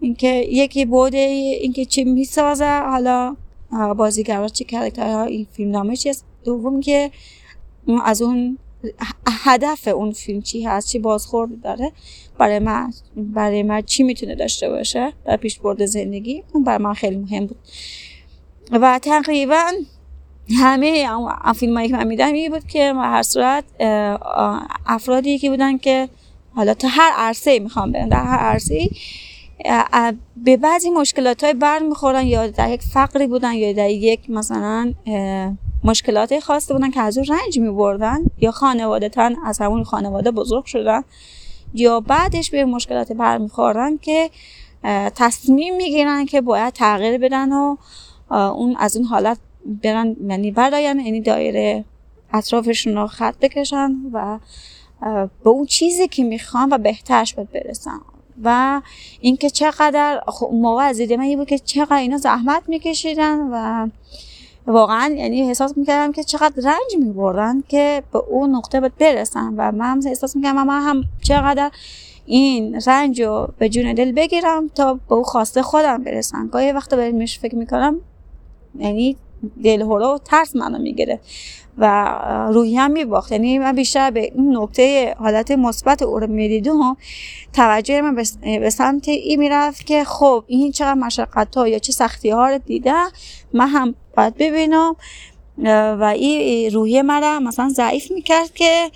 اینکه 0.00 0.46
یکی 0.48 0.84
بوده 0.84 1.18
اینکه 1.18 1.84
چی 1.84 2.04
می‌سازه 2.04 2.80
حالا 2.80 3.36
بازیگرا 3.96 4.48
چه 4.48 4.92
ها 4.98 5.24
این 5.24 5.46
فیلم 5.52 5.70
نامه 5.70 5.96
چیست 5.96 6.24
دوم 6.44 6.80
که 6.80 7.10
از 8.04 8.22
اون 8.22 8.58
هدف 9.44 9.88
اون 9.88 10.12
فیلم 10.12 10.42
چی 10.42 10.62
هست 10.62 10.88
چی 10.88 10.98
بازخورد 10.98 11.60
داره 11.60 11.92
برای 12.38 12.58
من 12.58 12.92
برای 13.16 13.62
من 13.62 13.82
چی 13.82 14.02
می‌تونه 14.02 14.34
داشته 14.34 14.68
باشه 14.68 15.12
در 15.24 15.36
پیش 15.36 15.58
برد 15.58 15.86
زندگی 15.86 16.42
اون 16.52 16.64
برای 16.64 16.84
من 16.84 16.94
خیلی 16.94 17.16
مهم 17.16 17.46
بود. 17.46 17.58
و 18.72 18.98
تقریبا 18.98 19.70
همه 20.58 21.08
فیلم 21.56 21.76
هایی 21.76 21.88
که 21.88 21.96
من 21.96 22.06
میدم 22.06 22.32
این 22.32 22.50
بود 22.52 22.66
که 22.66 22.94
هر 22.94 23.22
صورت 23.22 23.64
افرادی 24.86 25.38
که 25.38 25.50
بودن 25.50 25.78
که 25.78 26.08
حالا 26.54 26.74
تا 26.74 26.88
هر 26.90 27.10
عرصه 27.16 27.58
می‌خوام 27.58 27.92
برن 27.92 28.08
در 28.08 28.24
هر 28.24 28.38
عرصه 28.38 28.88
به 30.36 30.56
بعضی 30.56 30.90
مشکلات 30.90 31.44
های 31.44 31.54
بر 31.54 31.78
می‌خورن 31.78 32.26
یا 32.26 32.46
در 32.46 32.70
یک 32.70 32.82
فقری 32.82 33.26
بودن 33.26 33.52
یا 33.52 33.72
در 33.72 33.90
یک 33.90 34.30
مثلا 34.30 34.94
مشکلات 35.84 36.38
خاصی 36.38 36.72
بودن 36.72 36.90
که 36.90 37.00
از 37.00 37.18
اون 37.18 37.26
رنج 37.26 37.58
میبردن 37.58 38.18
یا 38.40 38.50
خانواده 38.50 39.08
تن 39.08 39.34
از 39.44 39.60
همون 39.60 39.84
خانواده 39.84 40.30
بزرگ 40.30 40.64
شدن 40.64 41.02
یا 41.74 42.00
بعدش 42.00 42.50
به 42.50 42.64
مشکلات 42.64 43.12
برمیخورن 43.12 43.98
که 44.02 44.30
تصمیم 45.14 45.76
می‌گیرن 45.76 46.26
که 46.26 46.40
باید 46.40 46.72
تغییر 46.74 47.18
بدن 47.18 47.52
و 47.52 47.76
اون 48.30 48.76
از 48.78 48.96
اون 48.96 49.06
حالت 49.06 49.38
برن 49.82 50.16
یعنی 50.28 50.50
برداین 50.50 51.00
یعنی 51.00 51.20
دایره 51.20 51.84
اطرافشون 52.32 52.94
رو 52.94 53.06
خط 53.06 53.38
بکشن 53.38 53.96
و 54.12 54.38
به 55.44 55.50
اون 55.50 55.66
چیزی 55.66 56.08
که 56.08 56.24
می‌خوان 56.24 56.68
و 56.72 56.78
بهترش 56.78 57.34
باید 57.34 57.52
برسن. 57.52 58.00
و 58.44 58.80
اینکه 59.20 59.50
چقدر 59.50 60.22
خب 60.26 60.50
موقع 60.52 60.82
از 60.82 61.00
من 61.00 61.36
بود 61.36 61.48
که 61.48 61.58
چقدر 61.58 61.96
اینا 61.96 62.16
زحمت 62.16 62.62
میکشیدن 62.66 63.38
و 63.52 63.88
واقعا 64.66 65.14
یعنی 65.16 65.42
احساس 65.42 65.78
می‌کردم 65.78 66.12
که 66.12 66.24
چقدر 66.24 66.52
رنج 66.56 67.04
میبردن 67.04 67.60
که 67.68 68.02
به 68.12 68.18
اون 68.18 68.54
نقطه 68.54 68.80
باید 68.80 68.96
برسن. 68.96 69.54
و 69.56 69.72
من 69.72 69.84
هم 69.84 70.00
احساس 70.06 70.36
می‌کردم 70.36 70.66
من 70.66 70.82
هم 70.82 71.04
چقدر 71.22 71.70
این 72.26 72.80
رنج 72.86 73.22
رو 73.22 73.48
به 73.58 73.68
جون 73.68 73.94
دل 73.94 74.12
بگیرم 74.12 74.68
تا 74.68 74.94
به 74.94 75.14
اون 75.14 75.24
خواسته 75.24 75.62
خودم 75.62 76.04
برسن. 76.04 76.46
گاهی 76.46 76.72
وقت 76.72 76.94
به 76.94 77.26
فکر 77.26 77.54
می‌کنم 77.54 78.00
یعنی 78.78 79.16
دل 79.64 79.82
و 79.82 80.18
ترس 80.24 80.56
منو 80.56 80.78
می‌گیره 80.78 81.20
و 81.78 82.18
روحی 82.52 82.76
هم 82.76 82.90
میباخت. 82.90 83.32
یعنی 83.32 83.58
من 83.58 83.72
بیشتر 83.72 84.10
به 84.10 84.20
این 84.20 84.56
نکته 84.56 85.14
حالت 85.18 85.50
مثبت 85.50 86.02
او 86.02 86.18
رو 86.18 86.26
می‌دیدم. 86.26 86.96
توجه 87.52 88.00
من 88.00 88.14
به 88.42 88.70
سمت 88.70 89.08
این 89.08 89.38
می‌رفت 89.38 89.86
که 89.86 90.04
خب 90.04 90.44
این 90.46 90.72
چقدر 90.72 90.94
مشقت 90.94 91.56
ها 91.56 91.68
یا 91.68 91.78
چه 91.78 91.92
سختی 91.92 92.30
ها 92.30 92.48
رو 92.48 92.58
دیده 92.58 92.94
من 93.52 93.68
هم 93.68 93.94
باید 94.16 94.34
ببینم. 94.34 94.96
و 96.00 96.12
این 96.16 96.70
روحی 96.70 97.02
من 97.02 97.42
مثلا 97.42 97.68
ضعیف 97.68 98.10
می‌کرد 98.10 98.54
که 98.54 98.90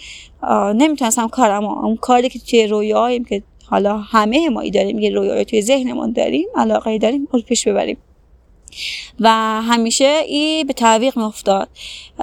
نمی‌تونستم 0.75 1.28
کارم 1.28 1.64
اون 1.64 1.97
کاری 1.97 2.28
که 2.28 2.38
توی 2.38 2.66
رویاییم 2.66 3.25
که 3.25 3.42
حالا 3.66 3.99
همه 3.99 4.49
ما 4.49 4.61
ای 4.61 4.70
داریم 4.70 4.99
یه 4.99 5.11
رویایی 5.11 5.44
توی 5.44 5.62
ذهنمون 5.62 6.12
داریم 6.12 6.49
علاقه 6.56 6.99
داریم 6.99 7.28
پیش 7.49 7.68
ببریم. 7.68 7.97
و 9.20 9.30
همیشه 9.62 10.23
ای 10.26 10.64
به 10.64 10.73
تعویق 10.73 11.18
میافتاد. 11.18 11.68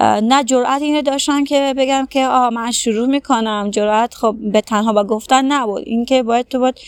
نه 0.01 0.43
جرأت 0.43 0.81
اینو 0.81 1.01
داشتم 1.01 1.43
که 1.43 1.73
بگم 1.77 2.07
که 2.09 2.27
آه 2.27 2.49
من 2.49 2.71
شروع 2.71 3.07
می‌کنم. 3.07 3.69
جرأت 3.71 4.13
خب 4.13 4.35
به 4.39 4.61
تنها 4.61 4.93
با 4.93 5.03
گفتن 5.03 5.45
نبود. 5.45 5.83
اینکه 5.85 6.23
باید 6.23 6.47
تو 6.47 6.59
باید 6.59 6.79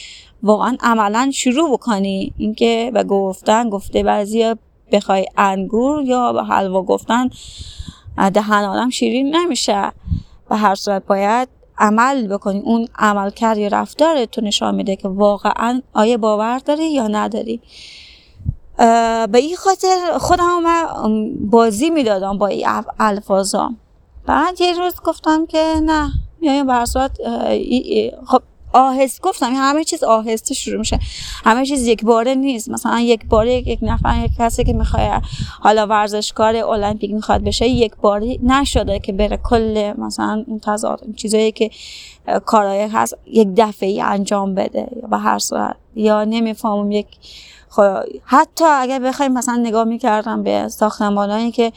واقعا 0.43 0.77
عملا 0.81 1.31
شروع 1.33 1.71
بکنی. 1.71 2.33
اینکه 2.37 2.91
به 2.93 3.03
گفتن 3.03 3.69
گفته 3.69 4.03
بعضی 4.03 4.53
بخوای 4.91 5.25
انگور 5.37 6.03
یا 6.03 6.33
به 6.33 6.43
حلوا 6.43 6.83
گفتن 6.83 7.29
دهن 8.33 8.63
آدم 8.63 8.89
شیرین 8.89 9.35
نمیشه. 9.35 9.91
و 10.49 10.57
هر 10.57 10.75
صورت 10.75 11.05
باید 11.05 11.47
عمل 11.79 12.27
بکنی. 12.27 12.59
اون 12.59 12.87
عمل 12.97 13.29
کرد 13.29 13.57
یا 13.57 13.67
رفتار 13.67 14.25
تو 14.25 14.41
نشان 14.41 14.75
میده 14.75 14.95
که 14.95 15.07
واقعا 15.07 15.81
آیا 15.93 16.17
باور 16.17 16.59
داری 16.59 16.91
یا 16.91 17.07
نداری. 17.07 17.61
به 18.77 19.37
این 19.37 19.55
خاطر 19.55 20.17
خودم 20.19 20.63
بازی 21.41 21.89
می‌دادم 21.89 22.37
با 22.37 22.47
این 22.47 22.67
الفاظا. 22.99 23.69
بعد 24.25 24.61
یه 24.61 24.77
روز 24.77 24.93
گفتم 25.03 25.45
که 25.45 25.73
نه 25.85 26.11
یا 26.41 26.63
به 26.63 26.85
خب 28.25 28.41
آهست. 28.73 29.21
گفتم 29.21 29.53
همه 29.55 29.83
چیز 29.83 30.03
آهسته 30.03 30.53
شروع 30.53 30.79
میشه. 30.79 30.99
همه 31.45 31.65
چیز 31.65 31.87
یک 31.87 32.03
باره 32.03 32.35
نیست. 32.35 32.69
مثلا 32.69 32.99
یک 32.99 33.25
باره 33.25 33.53
یک 33.53 33.79
نفر 33.81 34.25
یک 34.25 34.31
کسی 34.39 34.63
که 34.63 34.73
می‌خواد 34.73 35.21
حالا 35.61 35.87
ورزشکار 35.87 36.55
المپیک 36.55 37.11
می‌خواد 37.13 37.43
بشه 37.43 37.67
یک 37.67 37.95
باره 37.95 38.37
نشده 38.43 38.99
که 38.99 39.13
بره 39.13 39.37
کل 39.37 39.93
مثلا 39.97 40.43
اون 40.47 40.59
تضاد 40.59 41.01
چیزایی 41.15 41.51
که 41.51 41.69
کارهای 42.45 42.81
هست 42.81 43.17
یک 43.25 43.47
دفعه 43.57 44.03
انجام 44.03 44.55
بده 44.55 44.87
یا 45.01 45.07
به 45.07 45.17
هر 45.17 45.39
صورت 45.39 45.75
یا 45.95 46.23
نمی‌فهمم 46.23 46.91
یک 46.91 47.07
حتی 48.23 48.65
اگر 48.65 48.99
بخوایم 48.99 49.33
مثلا 49.33 49.55
نگاه 49.55 49.83
می‌کردم 49.83 50.43
به 50.43 50.67
ساختمانهایی 50.67 51.51
که 51.51 51.73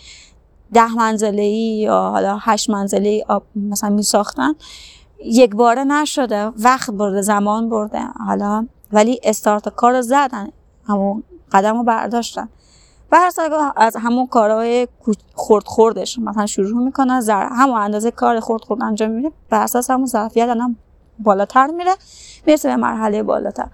ده 0.73 0.94
منزله 0.94 1.44
یا 1.44 2.00
حالا 2.00 2.38
هشت 2.40 2.70
منزله 2.70 3.25
مثلا 3.56 3.90
میساختن 3.90 4.54
یک 5.25 5.54
باره 5.54 5.85
نشده 5.85 6.47
وقت 6.47 6.90
برده 6.90 7.23
زمان 7.23 7.68
برده 7.68 8.00
حالا 8.26 8.66
ولی 8.92 9.20
استارت 9.23 9.68
کار 9.68 9.92
رو 9.92 10.02
زدن 10.02 10.49
همون 10.88 11.23
قدم 11.52 11.76
رو 11.76 11.82
برداشتن. 11.82 12.49
و 13.12 13.16
هر 13.16 13.30
از 13.76 13.97
همون 13.97 14.26
کارهای 14.26 14.88
خورد 15.35 15.64
خوردش 15.66 16.18
مثلا 16.18 16.47
شروع 16.47 16.85
می‌کنه 16.85 17.20
زر 17.20 17.49
همون 17.52 17.80
اندازه 17.80 18.11
کار 18.11 18.40
خورد 18.40 18.62
خورد 18.64 18.82
انجام 18.82 19.11
میده 19.11 19.32
بر 19.50 19.62
اساس 19.62 19.90
همون 19.90 20.06
ظرفیت 20.06 20.49
هم 20.49 20.76
بالاتر 21.18 21.66
میره 21.66 21.94
می‌رسه 22.47 22.68
به 22.68 22.76
مرحله 22.76 23.23
بالاتر. 23.23 23.68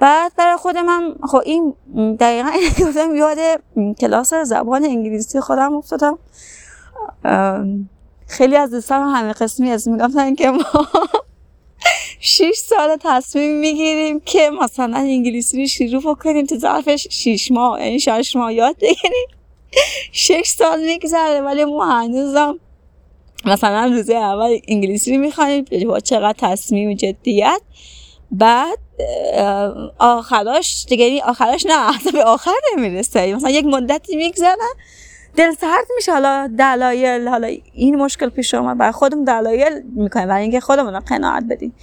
بعد 0.00 0.32
برای 0.36 0.56
خود 0.56 0.76
من 0.76 1.14
خب 1.28 1.42
این 1.44 1.74
دقیقا 2.20 2.48
این 2.48 2.88
گفتم 2.88 3.14
یاد 3.14 3.38
کلاس 4.00 4.34
زبان 4.34 4.84
انگلیسی 4.84 5.40
خودم 5.40 5.74
افتادم. 5.74 6.18
خیلی 8.26 8.56
از 8.56 8.70
دوستان 8.70 9.14
همه 9.14 9.32
قسمی 9.32 9.70
از 9.70 9.88
می‌گفتن 9.88 10.34
که 10.34 10.50
ما 10.50 10.64
شیش 12.20 12.56
سال 12.56 12.96
تصمیم 13.00 13.60
می‌گیریم 13.60 14.20
که 14.20 14.50
مثلا 14.62 14.96
انگلیسی 14.96 15.60
رو 15.60 15.66
شروع 15.66 16.02
بکنیم 16.02 16.46
تو 16.46 16.58
ظرفش 16.58 17.06
شیش 17.10 17.50
ماه 17.50 17.72
این 17.72 17.98
شش 17.98 18.36
ماه 18.36 18.54
یاد 18.54 18.76
بگیریم. 18.76 19.28
شش 20.12 20.48
سال 20.48 20.84
میگذره 20.84 21.40
ولی 21.40 21.64
ما 21.64 22.00
هنوزم 22.00 22.58
مثلا 23.44 23.86
روزه 23.86 24.14
اول 24.14 24.58
انگلیسی 24.68 25.14
رو 25.16 25.20
می‌خوانیم 25.20 25.64
با 25.88 26.00
چقدر 26.00 26.36
تصمیم 26.38 26.94
جدیت. 26.94 27.60
بعد 28.30 28.78
آخرش 29.98 30.86
دیگه 30.88 31.22
آخرش 31.24 31.66
نه 31.66 32.12
به 32.12 32.24
آخر 32.24 32.54
نمی‌رسه. 32.76 33.34
مثلا 33.34 33.50
یک 33.50 33.64
مدتی 33.64 34.16
میگذره 34.16 34.56
دل 35.36 35.52
سرد 35.52 35.86
میشه. 35.96 36.12
حالا 36.12 36.50
دلایل 36.58 37.28
حالا 37.28 37.48
این 37.72 37.96
مشکل 37.96 38.28
پیش 38.28 38.54
اومد 38.54 38.78
برای 38.78 38.92
خودم 38.92 39.24
دلایل 39.24 39.82
می‌کنیم 39.94 40.28
برای 40.28 40.42
اینکه 40.42 40.60
خودمون 40.60 41.00
قناعت 41.00 41.44
بدیم. 41.50 41.74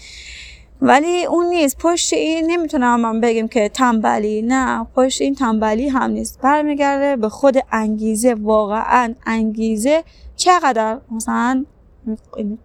ولی 0.81 1.25
اون 1.25 1.45
نیست. 1.45 1.77
پشت 1.77 2.13
این 2.13 2.51
نمی‌تونم 2.51 2.99
من 2.99 3.21
بگیم 3.21 3.47
که 3.47 3.69
تنبلی 3.69 4.41
نه. 4.41 4.87
پشت 4.95 5.21
این 5.21 5.35
تنبلی 5.35 5.89
هم 5.89 6.11
نیست. 6.11 6.39
برمیگرده 6.41 7.15
به 7.15 7.29
خود 7.29 7.57
انگیزه 7.71 8.33
واقعا 8.33 9.15
انگیزه. 9.25 10.03
چقدر 10.35 10.97
مثلا 11.11 11.65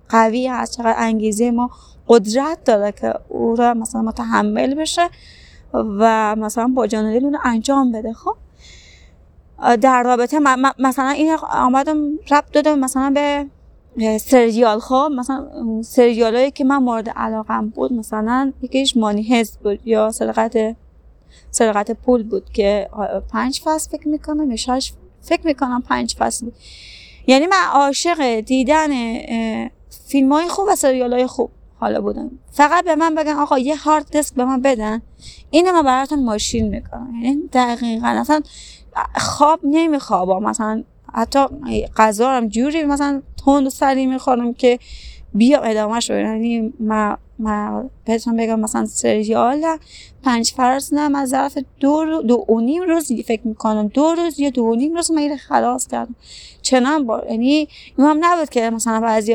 قوی 0.08 0.46
هست 0.46 0.76
چقدر 0.76 0.94
انگیزه 0.98 1.50
ما 1.50 1.70
قدرت 2.10 2.64
داره 2.64 2.92
که 2.92 3.14
او 3.28 3.56
را 3.56 3.74
مثلا 3.74 4.02
متحمل 4.02 4.74
بشه 4.74 5.08
و 5.74 6.36
مثلا 6.36 6.68
با 6.74 6.86
جان 6.86 7.04
اون 7.04 7.38
انجام 7.44 7.92
بده. 7.92 8.12
خب 8.12 8.36
در 9.80 10.02
رابطه 10.02 10.38
مثلا 10.78 11.08
این 11.08 11.36
آمدم 11.52 11.96
رب 12.30 12.44
دادم 12.52 12.78
مثلا 12.78 13.10
به 13.10 13.46
سریال. 14.18 14.78
خب 14.78 15.10
مثلا 15.16 15.46
سریال 15.82 16.36
هایی 16.36 16.50
که 16.50 16.64
من 16.64 16.76
مورد 16.76 17.08
علاقم 17.08 17.68
بود 17.68 17.92
مثلا 17.92 18.52
یکیش 18.62 18.96
مانی 18.96 19.22
هست 19.22 19.60
بود 19.60 19.86
یا 19.86 20.10
سرقت 20.10 20.76
سرقت 21.50 21.90
پول 21.90 22.22
بود 22.22 22.50
که 22.52 22.88
پنج 23.32 23.60
فصل 23.64 23.90
فکر 23.90 24.08
می‌کنم 24.08 24.50
یا 24.50 24.56
شش 24.56 24.92
فکر 25.20 25.46
می‌کنم 25.46 25.82
پنج 25.88 26.16
فصل 26.18 26.44
بود. 26.44 26.54
یعنی 27.26 27.46
من 27.46 27.62
عاشق 27.72 28.40
دیدن 28.40 28.88
فیلم 30.06 30.32
های 30.32 30.48
خوب 30.48 30.66
و 30.68 30.76
سریال 30.76 31.12
های 31.12 31.26
خوب. 31.26 31.50
حالا 31.80 32.00
بودم 32.00 32.30
فقط 32.50 32.84
به 32.84 32.94
من 32.94 33.14
بگن 33.14 33.32
آقا 33.32 33.58
یه 33.58 33.76
هارد 33.76 34.10
دیسک 34.10 34.34
به 34.34 34.44
من 34.44 34.60
بدن. 34.60 35.02
اینو 35.50 35.72
من 35.72 35.82
براتون 35.82 36.24
ماشین 36.24 36.68
می‌کنم 36.68 37.14
یعنی 37.22 37.48
دقیقا 37.52 38.08
اصلا 38.08 38.40
خواب 39.16 39.60
نمیخوابم. 39.64 40.42
مثلا 40.42 40.84
حتی 41.14 41.46
غذا 41.96 42.30
هم 42.30 42.48
جوری 42.48 42.84
مثلا 42.84 43.22
تند 43.44 43.66
و 43.66 43.70
سری 43.70 44.06
می‌خورم 44.06 44.54
که 44.54 44.78
بیا 45.34 45.60
ادامه 45.60 46.00
شو. 46.00 46.14
یعنی 46.14 46.72
ما 46.80 47.18
ما 47.38 47.84
بهتون 48.04 48.36
بگم 48.36 48.60
مثلا 48.60 48.84
سریال 48.84 49.66
پنج 50.22 50.52
فرض 50.56 50.94
نه. 50.94 51.18
از 51.18 51.28
ظرف 51.28 51.58
دو, 51.80 52.04
رو 52.04 52.22
دو 52.22 52.44
و 52.48 52.60
نیم 52.60 52.82
روز 52.82 53.12
فکر 53.12 53.48
می‌کنم. 53.48 53.88
دو 53.88 54.14
روز 54.14 54.40
یا 54.40 54.50
دو 54.50 54.62
و 54.62 54.74
نیم 54.74 54.94
روز 54.94 55.10
من 55.10 55.36
خلاص 55.36 55.86
کردم. 55.86 56.14
چنان 56.62 57.06
با 57.06 57.22
یعنی 57.30 57.68
هم 57.98 58.18
نبود 58.20 58.48
که 58.48 58.70
مثلا 58.70 59.00
بعضی 59.00 59.34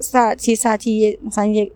ساعتی 0.00 0.56
ساعتی 0.56 1.18
مثلا 1.26 1.46
یک 1.46 1.72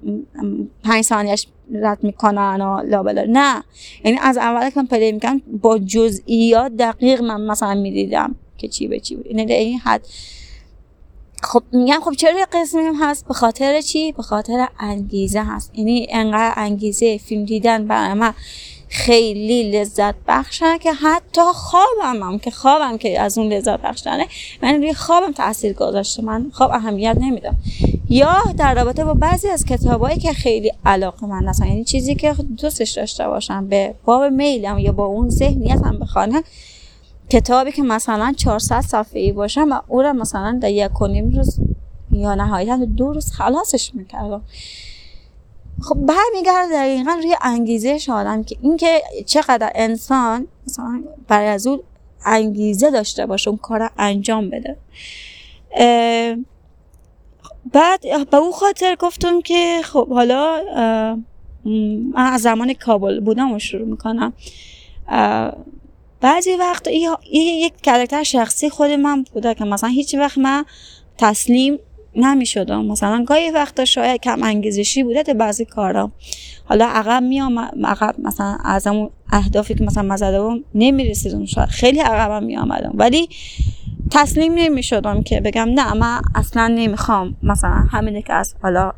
پنج 0.85 1.05
ثانیهش 1.05 1.47
رد 1.75 2.05
می‌کنن 2.05 2.61
و 2.61 2.83
لابلا 2.87 3.25
نه. 3.29 3.64
یعنی 4.05 4.19
از 4.23 4.38
اول 4.38 4.71
که 4.71 4.81
من 4.81 4.87
پلی 4.87 5.12
می‌کنم 5.12 5.43
با 5.62 5.79
جزئیات 5.79 6.73
دقیق 6.73 7.23
من 7.23 7.41
مثلا 7.41 7.75
می‌دیدم 7.75 8.35
که 8.59 8.69
چی 8.69 8.88
به 8.88 9.00
چی 9.00 9.19
یعنی 9.31 9.52
این 9.52 9.79
حد. 9.79 10.07
خب 11.43 11.62
میگم 11.73 12.00
خب 12.05 12.12
چرا 12.12 12.47
قسمی 12.52 12.83
هم 12.83 12.95
هست؟ 13.00 13.26
به 13.29 13.35
خاطر 13.35 13.81
چی؟ 13.81 14.12
به 14.12 14.23
خاطر 14.23 14.69
انگیزه 14.81 15.43
هست. 15.43 15.79
یعنی 15.79 16.07
انقدر 16.11 16.52
انگیزه 16.57 17.19
فیلم 17.19 17.45
دیدن 17.45 17.87
برای 17.87 18.14
من 18.14 18.35
خیلی 18.93 19.71
لذت 19.71 20.15
بخشن 20.29 20.79
که 20.79 20.93
حتی 20.93 21.41
خوابم 21.55 22.23
هم 22.23 22.39
که 22.39 22.51
خوابم 22.51 22.99
که 22.99 23.21
از 23.21 23.39
اون 23.39 23.53
لذت 23.53 23.81
بخشنه 23.81 24.27
من 24.63 24.75
روی 24.75 24.95
خوابم 24.95 25.33
تاثیر 25.33 25.73
گذاشته. 25.73 26.23
من 26.23 26.51
خواب 26.53 26.71
اهمیت 26.71 27.17
نمیدم. 27.21 27.57
یا 28.11 28.37
در 28.59 28.75
رابطه 28.75 29.05
با 29.05 29.15
بعضی 29.15 29.49
از 29.49 29.65
کتابایی 29.65 30.19
که 30.19 30.33
خیلی 30.33 30.73
علاقه 30.85 31.27
من 31.27 31.49
هستن. 31.49 31.67
یعنی 31.67 31.85
چیزی 31.85 32.15
که 32.15 32.35
دوستش 32.59 32.91
داشته 32.91 33.29
باشم 33.29 33.69
به 33.69 33.95
باب 34.05 34.23
میلم 34.23 34.79
یا 34.79 34.93
با 34.93 35.05
اون 35.05 35.31
ذهنیت 35.31 35.81
هم 35.85 35.99
بخوانم 35.99 36.43
کتابی 37.31 37.73
که 37.73 37.83
مثلا 37.83 38.35
400 38.37 38.81
صفحه 38.81 39.21
ای 39.21 39.33
باشم 39.33 39.73
و 39.73 39.81
او 39.89 40.03
را 40.03 40.13
مثلا 40.13 40.59
در 40.63 40.71
یک 40.71 40.91
روز 41.35 41.61
یا 42.11 42.35
نهایتا 42.35 42.77
دو 42.77 43.13
روز 43.13 43.33
خلاصش 43.33 43.95
می‌کردم. 43.95 44.43
خب 45.83 45.95
برمیگرده 45.95 46.73
دقیقا 46.73 47.12
روی 47.12 47.37
انگیزه 47.43 47.99
شادم 47.99 48.45
که 48.45 48.57
اینکه 48.62 49.03
چقدر 49.27 49.73
انسان 49.75 50.47
مثلا 50.67 51.03
برای 51.29 51.49
از 51.49 51.67
اون 51.67 51.81
انگیزه 52.25 52.91
داشته 52.91 53.27
باشه 53.27 53.49
اون 53.49 53.59
کار 53.59 53.91
انجام 53.99 54.51
بده. 54.51 54.77
بعد 57.73 58.31
به 58.31 58.37
اون 58.37 58.53
خاطر 58.53 58.97
گفتم 59.01 59.41
که 59.41 59.81
خب 59.85 60.09
حالا 60.09 60.62
از 62.15 62.41
زمان 62.41 62.73
کابل 62.73 63.21
بودم 63.21 63.53
و 63.53 63.59
شروع 63.59 63.89
می‌کنم. 63.89 64.33
بعضی 66.21 66.57
وقت 66.57 66.89
یک 67.33 67.73
کرکتر 67.83 68.23
شخصی 68.23 68.71
خود 68.71 68.91
من 68.91 69.23
بوده 69.23 69.55
که 69.55 69.65
مثلا 69.65 69.91
هیچ 69.91 70.15
وقت 70.15 70.39
من 70.39 70.65
تسلیم 71.19 71.79
نمی 72.16 72.47
شدم 72.47 72.85
مثلا 72.85 73.25
گاهی 73.25 73.50
وقتا 73.50 73.85
شاید 73.85 74.21
کم 74.21 74.42
انگیزشی 74.42 75.02
بوده 75.02 75.23
تا 75.23 75.35
بعضی 75.35 75.64
کارا. 75.64 76.11
حالا 76.64 76.87
عقب 76.87 77.23
میام 77.23 77.59
عقب 77.85 78.14
مثلا 78.19 78.59
از 78.64 78.87
اون 78.87 79.11
اهدافی 79.33 79.75
که 79.75 79.85
مثلا 79.85 80.02
مزده 80.02 80.42
بودم 80.42 80.64
نمی 80.75 81.04
رسیدم 81.04 81.45
شاید 81.45 81.69
خیلی 81.69 82.00
عقبم 82.00 82.47
می 82.47 82.57
آمدم 82.57 82.92
ولی 82.95 83.28
تسلیم 84.11 84.52
نمی 84.54 84.83
شدم 84.83 85.23
که 85.23 85.40
بگم 85.40 85.69
نه 85.75 85.95
من 85.95 86.21
اصلا 86.35 86.69
نمی‌خوام 86.69 87.37
مثلا 87.42 87.71
همینه 87.71 88.23
که 88.23 88.33
از 88.33 88.54
حالا 88.62 88.92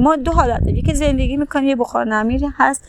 ما 0.00 0.16
دو 0.16 0.32
حالت 0.32 0.66
یکی 0.66 0.94
زندگی 0.94 1.36
می‌کنی 1.36 1.66
یه 1.66 1.76
بخار 1.76 2.04
نمیری 2.04 2.46
هست. 2.56 2.84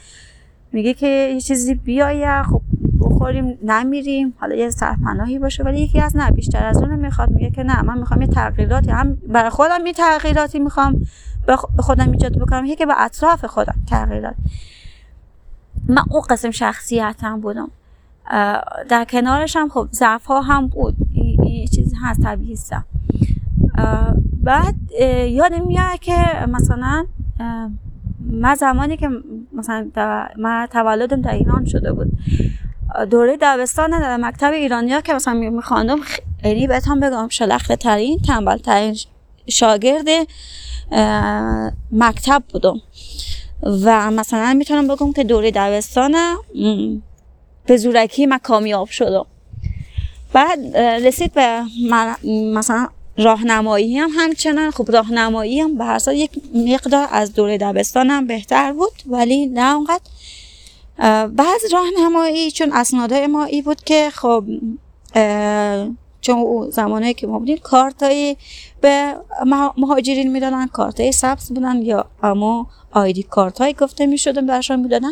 میگه 0.72 0.94
که 0.94 1.32
یه 1.34 1.42
چیزی 1.42 1.76
بیایه 1.76 2.44
خب 2.44 2.62
بخوریم 3.02 3.58
نمیریم. 3.64 4.34
حالا 4.40 4.56
یه 4.56 4.70
سرپناهی 4.70 5.40
باشه 5.40 5.64
ولی 5.64 5.82
یکی 5.82 6.00
از 6.00 6.18
نه 6.18 6.32
بیشتر 6.32 6.66
از 6.66 6.78
اون 6.78 6.96
می‌خواد 6.96 7.30
میگه 7.30 7.50
که 7.50 7.64
نه 7.64 7.82
من 7.82 7.98
می‌خوام 7.98 8.22
یه 8.22 8.28
تغییراتی 8.28 8.92
هم 8.92 9.18
برای 9.28 9.50
خودم 9.50 9.86
یه 9.86 9.94
تغییراتی 9.94 10.60
می‌خوام 10.60 11.06
به 11.48 11.82
خودم 11.84 12.12
ایجاد 12.12 12.40
بکنم 12.40 12.66
یکی 12.66 12.86
به 12.86 12.94
اطراف 12.98 13.46
خودم 13.46 13.76
تغییرات. 13.90 14.36
من 15.88 16.04
اون 16.10 16.22
قسم 16.30 16.52
شخصیتم 16.52 17.42
بودم. 17.42 17.72
در 18.90 19.06
کنارش 19.10 19.56
هم 19.56 19.70
خب 19.70 19.88
ضعف 19.92 20.26
ها 20.26 20.42
هم 20.42 20.68
بود. 20.68 20.96
این 21.14 21.68
چیزی 21.68 21.96
هست 22.02 22.22
طبیعی 22.22 22.58
بعد 24.44 24.76
یادم 25.30 25.68
میاد 25.68 26.00
که 26.00 26.16
مثلا 26.48 27.06
من 28.20 28.56
زمانی 28.56 28.98
که 28.98 29.10
مثلا 29.54 29.88
من 30.38 30.68
تولدم 30.72 31.22
در 31.22 31.34
ایران 31.34 31.66
شده 31.66 31.94
بود. 31.94 32.12
دوره 33.10 33.38
دبستان 33.42 33.90
در 33.90 34.18
مکتب 34.18 34.52
ایرانیا 34.52 35.02
که 35.02 35.14
مثلا 35.14 35.34
میخواندم 35.34 36.00
یعنی 36.44 36.68
بهتون 36.68 37.00
بگم 37.00 37.28
شلخته 37.28 37.76
ترین 37.76 38.20
تنبل 38.28 38.58
ترین 38.58 38.98
شاگرد 39.48 40.08
مکتب 41.92 42.44
بودم. 42.54 42.82
و 43.64 44.12
مثلا 44.12 44.54
می‌تونم 44.54 44.88
بگم 44.88 45.14
که 45.14 45.24
دوره 45.24 45.52
دبستانم 45.52 46.38
به 47.66 47.78
زورکی 47.78 48.26
من 48.26 48.38
کامیاب 48.38 48.90
شدم. 48.90 49.26
بعد 50.34 50.78
رسید 50.78 51.34
به 51.34 51.64
مثلا 52.54 52.88
راهنمایی 53.18 53.98
هم. 53.98 54.10
همچنان 54.16 54.72
خب 54.72 54.92
راهنمایی 54.92 55.60
هم. 55.60 55.78
به 55.78 55.86
هر 55.86 56.00
یک 56.08 56.32
مقدار 56.56 57.08
از 57.12 57.34
دوره 57.34 57.58
دبستانم 57.58 58.28
بهتر 58.28 58.74
بود. 58.74 58.92
ولی 59.06 59.46
نه 59.46 59.76
اونقدر. 59.76 60.04
بعض 61.36 61.74
راهنمایی 61.74 62.52
چون 62.52 62.72
اسنادهای 62.74 63.28
ما 63.28 63.44
ای 63.44 63.62
بود 63.62 63.84
که 63.84 64.10
خب 64.14 64.44
چون 66.22 66.70
زمانی 66.70 67.14
که 67.14 67.28
ما 67.28 67.40
بودیم 67.40 67.58
کارتایی 67.58 68.38
به 68.82 69.16
مهاجرین 69.78 70.32
می‌دادن 70.32 70.68
کارتای 70.68 71.12
سبز 71.12 71.50
بودن 71.50 71.82
یا 71.82 72.06
اما 72.24 72.68
آیدی 72.92 73.24
کارت 73.24 73.80
گفته 73.80 74.06
می‌شدن 74.06 74.46
برشان 74.46 74.80
می‌دادن. 74.80 75.12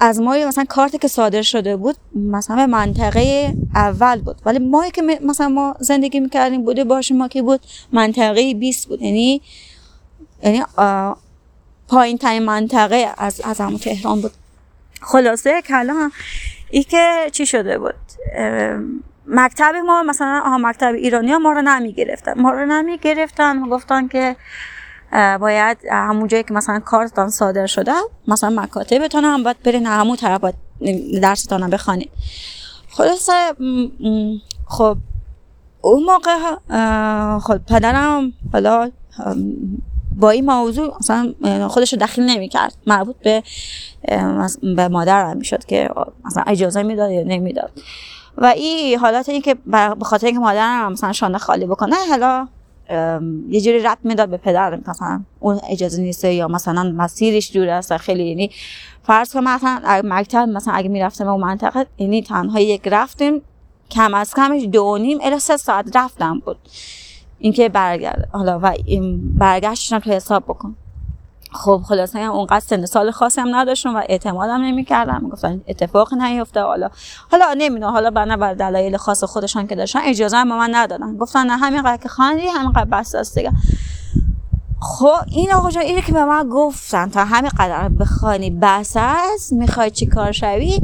از 0.00 0.20
ما 0.20 0.36
مثلا 0.46 0.64
کارتی 0.68 0.98
که 0.98 1.08
صادر 1.08 1.42
شده 1.42 1.76
بود 1.76 1.96
مثلا 2.14 2.66
منطقه 2.66 3.54
اول 3.74 4.20
بود. 4.20 4.36
ولی 4.46 4.58
مایی 4.58 4.90
که 4.90 5.02
مثلا 5.02 5.48
ما 5.48 5.74
زندگی 5.80 6.20
می‌کردیم 6.20 6.64
بوده 6.64 6.84
باشه 6.84 7.14
ما 7.14 7.28
که 7.28 7.42
بود 7.42 7.60
منطقه 7.92 8.54
20 8.54 8.88
بود. 8.88 9.02
یعنی 9.02 9.40
یعنی 10.42 10.62
پایین 11.88 12.18
ترین 12.18 12.44
منطقه 12.44 13.08
از 13.18 13.40
از 13.44 13.60
همون 13.60 13.78
تهران 13.78 14.20
بود. 14.20 14.32
خلاصه 15.00 15.62
کلام 15.62 16.12
ای 16.70 16.82
که 16.82 17.30
چی 17.32 17.46
شده 17.46 17.78
بود؟ 17.78 17.94
مکتب 19.26 19.74
ما 19.86 20.02
مثلا 20.02 20.42
آها 20.44 20.58
مکتب 20.58 20.94
ایرانی 20.94 21.32
ها 21.32 21.38
ما 21.38 21.52
رو 21.52 21.62
نمی 21.62 21.92
گرفتن 21.92 22.40
ما 22.40 22.50
رو 22.50 22.66
نمی 22.66 22.98
گرفتن 22.98 23.68
گفتن 23.68 24.08
که 24.08 24.36
باید 25.40 25.78
همون 25.90 26.28
جایی 26.28 26.42
که 26.42 26.54
مثلا 26.54 26.78
کارتان 26.80 27.30
صادر 27.30 27.66
شده 27.66 27.92
مثلا 28.28 28.62
مکاتبتان 28.62 29.24
هم 29.24 29.42
باید 29.42 29.62
برین 29.62 29.86
همون 29.86 30.16
طرف 30.16 30.40
باید 30.40 30.54
درستان 31.22 31.62
هم 31.62 31.70
بخوانید. 31.70 32.10
خلاصه 32.90 33.32
خب 34.66 34.96
اون 35.80 36.02
موقع 36.04 36.38
خب 37.38 37.58
پدرم 37.58 38.32
حالا 38.52 38.90
با 40.18 40.30
این 40.30 40.46
موضوع 40.46 40.96
مثلا 41.00 41.34
خودش 41.68 41.92
رو 41.92 41.98
دخیل 41.98 42.24
نمی‌کرد. 42.24 42.74
مربوط 42.86 43.16
به 43.16 43.42
به 44.76 44.88
مادرم 44.88 45.36
می‌شد 45.36 45.64
که 45.64 45.90
مثلا 46.24 46.42
اجازه 46.46 46.82
می‌داد 46.82 47.10
یا 47.10 47.22
نمی‌داد. 47.22 47.70
و 48.38 48.46
این 48.46 48.98
حالات 48.98 49.28
این 49.28 49.42
که 49.42 49.54
به 49.54 50.04
خاطر 50.04 50.26
اینکه 50.26 50.40
مادرم 50.40 50.92
مثلا 50.92 51.12
شانه 51.12 51.38
خالی 51.38 51.66
بکنه 51.66 51.96
حالا 52.10 52.48
یه 53.48 53.60
جوری 53.60 53.78
رد 53.82 53.98
می‌داد 54.04 54.28
به 54.28 54.36
پدر. 54.36 54.78
مثلا 54.86 55.20
اون 55.40 55.60
اجازه 55.70 56.02
نیسته 56.02 56.32
یا 56.34 56.48
مثلا 56.48 56.82
مسیرش 56.82 57.52
دور 57.52 57.68
است 57.68 57.96
خیلی 57.96 58.24
یعنی 58.28 58.50
فرض 59.02 59.32
کن 59.32 59.40
مثلا 59.40 60.02
مکتب 60.04 60.48
مثلا 60.48 60.74
اگه 60.74 60.88
می‌رفتم 60.88 61.28
اون 61.28 61.40
منطقه 61.40 61.86
یعنی 61.98 62.22
تنها 62.22 62.60
یک 62.60 62.88
رفتیم 62.88 63.42
کم 63.90 64.14
از 64.14 64.34
کمش 64.34 64.62
دو 64.72 64.98
نیم 64.98 65.18
الی 65.22 65.38
سه 65.38 65.56
ساعت 65.56 65.96
رفتم 65.96 66.42
بود. 66.44 66.56
اینکه 67.38 67.68
برگرد 67.68 68.28
حالا 68.32 68.58
و 68.58 68.66
این 68.66 69.34
برگشتشم 69.34 69.98
تو 69.98 70.10
حساب 70.10 70.44
بکن. 70.44 70.76
خب 71.52 71.82
خلاصه 71.88 72.18
اونقدر 72.18 72.60
سن 72.60 72.86
سال 72.86 73.10
خاصی 73.10 73.40
هم 73.40 73.56
نداشتم 73.56 73.96
و 73.96 74.02
اعتمادم 74.08 74.60
نمی‌کردم. 74.62 75.20
می‌گفتن 75.22 75.60
اتفاق 75.68 76.14
نیفته. 76.14 76.60
حالا 76.62 76.90
حالا 77.30 77.54
نمی‌دونم. 77.58 77.92
حالا 77.92 78.10
بنا 78.10 78.36
بر 78.36 78.54
دلایل 78.54 78.96
خاص 78.96 79.24
خودشان 79.24 79.66
که 79.66 79.74
داشتن 79.74 80.00
اجازه 80.04 80.36
هم 80.36 80.48
من 80.48 80.74
ندادن. 80.74 81.16
گفتن 81.16 81.46
نه 81.46 81.56
همین 81.56 81.82
قدر 81.82 81.96
که 81.96 82.08
همین 82.18 82.72
قدر 82.72 82.84
بس 82.84 83.14
است 83.14 83.38
دیگه 83.38 83.52
خب 84.80 85.16
این 85.26 85.52
آقا 85.52 85.70
جان 85.70 85.82
اینه 85.82 86.02
که 86.02 86.12
به 86.12 86.24
من 86.24 86.48
گفتن. 86.48 87.08
تا 87.08 87.24
همین 87.24 87.50
قدر 87.58 87.88
بخوانی 87.88 88.50
بس 88.50 88.92
است 88.96 89.52
می‌خوای 89.52 89.90
چی 89.90 90.06
کار 90.06 90.32
شوی؟ 90.32 90.80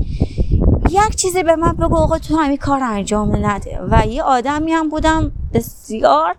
یک 0.91 1.17
چیزی 1.17 1.43
به 1.43 1.57
من 1.57 1.73
بگو 1.73 1.97
آقا 1.97 2.19
تو 2.19 2.37
همین 2.37 2.57
کار 2.57 2.83
انجام 2.83 3.47
نده. 3.47 3.81
و 3.91 4.07
یه 4.07 4.23
آدمی 4.23 4.73
هم 4.73 4.89
بودم 4.89 5.33
بسیار 5.55 6.37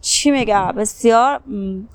چی 0.00 0.30
میگم 0.30 0.72
بسیار 0.72 1.40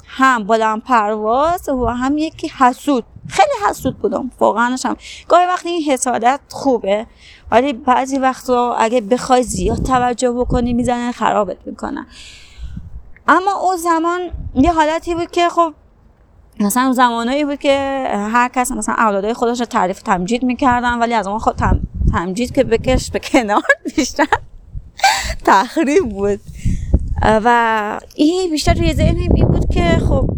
هم 0.08 0.44
بلند 0.44 0.84
پرواز 0.84 1.70
و 1.70 1.86
هم 1.86 2.18
یکی 2.18 2.48
حسود. 2.48 3.04
خیلی 3.30 3.70
حسود 3.70 3.98
بودم 3.98 4.32
واقعا 4.40 4.76
هم. 4.86 4.98
گاهی 5.28 5.46
وقتی 5.46 5.70
این 5.70 5.82
حسادت 5.82 6.40
خوبه 6.50 7.08
ولی 7.52 7.74
بعضی 7.74 8.18
وقتا 8.18 8.74
اگه 8.74 9.02
بخوای 9.02 9.44
زیاد 9.44 9.84
توجه 9.84 10.32
بکنی 10.32 10.74
می‌زنن 10.74 11.12
خرابت 11.12 11.58
می‌کنن 11.66 12.08
اما 13.28 13.52
اون 13.52 13.78
زمان 13.78 14.20
یه 14.56 14.74
حالتی 14.74 15.16
بود 15.16 15.32
که 15.32 15.50
خب 15.50 15.74
مثلا 16.60 16.94
زمانایی 16.94 17.46
بود 17.46 17.60
که 17.60 18.08
هر 18.14 18.50
کس 18.56 18.72
مثلا 18.72 18.96
اولادای 18.98 19.34
خودش 19.34 19.60
رو 19.60 19.66
تعریف 19.66 20.02
تمجید 20.02 20.44
می‌کردن 20.44 21.00
ولی 21.00 21.14
از 21.14 21.28
اون 21.28 21.40
خود 21.40 21.56
تمجید 22.12 22.56
که 22.56 22.64
بکش 22.64 23.12
به 23.12 23.20
کنار 23.20 23.64
بیشتر 23.96 24.28
تخریب 25.46 26.10
بود. 26.10 26.40
و 27.24 28.00
این 28.16 28.52
بیشتر 28.52 28.74
توی 28.74 28.94
ذهنم 28.94 29.34
این 29.36 29.48
بود 29.48 29.74
که 29.74 29.84
خب 30.10 30.30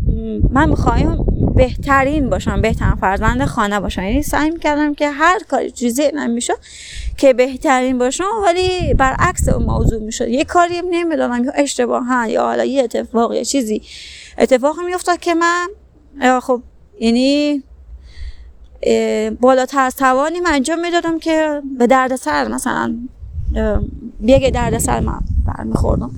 من 0.51 0.69
می‌خوایم 0.69 1.25
بهترین 1.55 2.29
باشم 2.29 2.61
بهترین 2.61 2.95
فرزند 2.95 3.45
خانه 3.45 3.79
باشم. 3.79 4.03
یعنی 4.03 4.23
سعی 4.23 4.49
می‌کردم 4.49 4.93
که 4.93 5.09
هر 5.09 5.39
کاری 5.49 5.71
توی 5.71 5.89
ذهنم 5.91 6.29
می‌شد 6.29 6.57
که 7.17 7.33
بهترین 7.33 7.97
باشم 7.97 8.23
ولی 8.43 8.93
برعکس 8.93 9.49
اون 9.49 9.65
موضوع 9.65 10.03
می‌شد. 10.03 10.27
یه 10.27 10.45
کاری 10.45 10.81
نمی‌دونم 10.91 11.43
یا 11.43 11.51
اشتباه 11.51 12.29
یا 12.29 12.43
حالا 12.43 12.65
یه 12.65 12.83
اتفاق 12.83 13.33
یا 13.33 13.43
چیزی. 13.43 13.81
اتفاق 14.37 14.75
میافتاد 14.85 15.19
که 15.19 15.33
من 15.33 15.67
خب 16.41 16.61
یعنی 16.99 17.63
بالاتر 19.41 19.79
از 19.79 19.95
توانی 19.95 20.39
من 20.39 20.53
انجام 20.53 20.79
می‌دادم 20.79 21.19
که 21.19 21.61
به 21.79 21.87
دردسر 21.87 22.47
مثلا 22.47 22.95
بیگه 24.19 24.49
دردسر 24.49 24.99
من 24.99 25.19
برمیخوردم. 25.45 26.11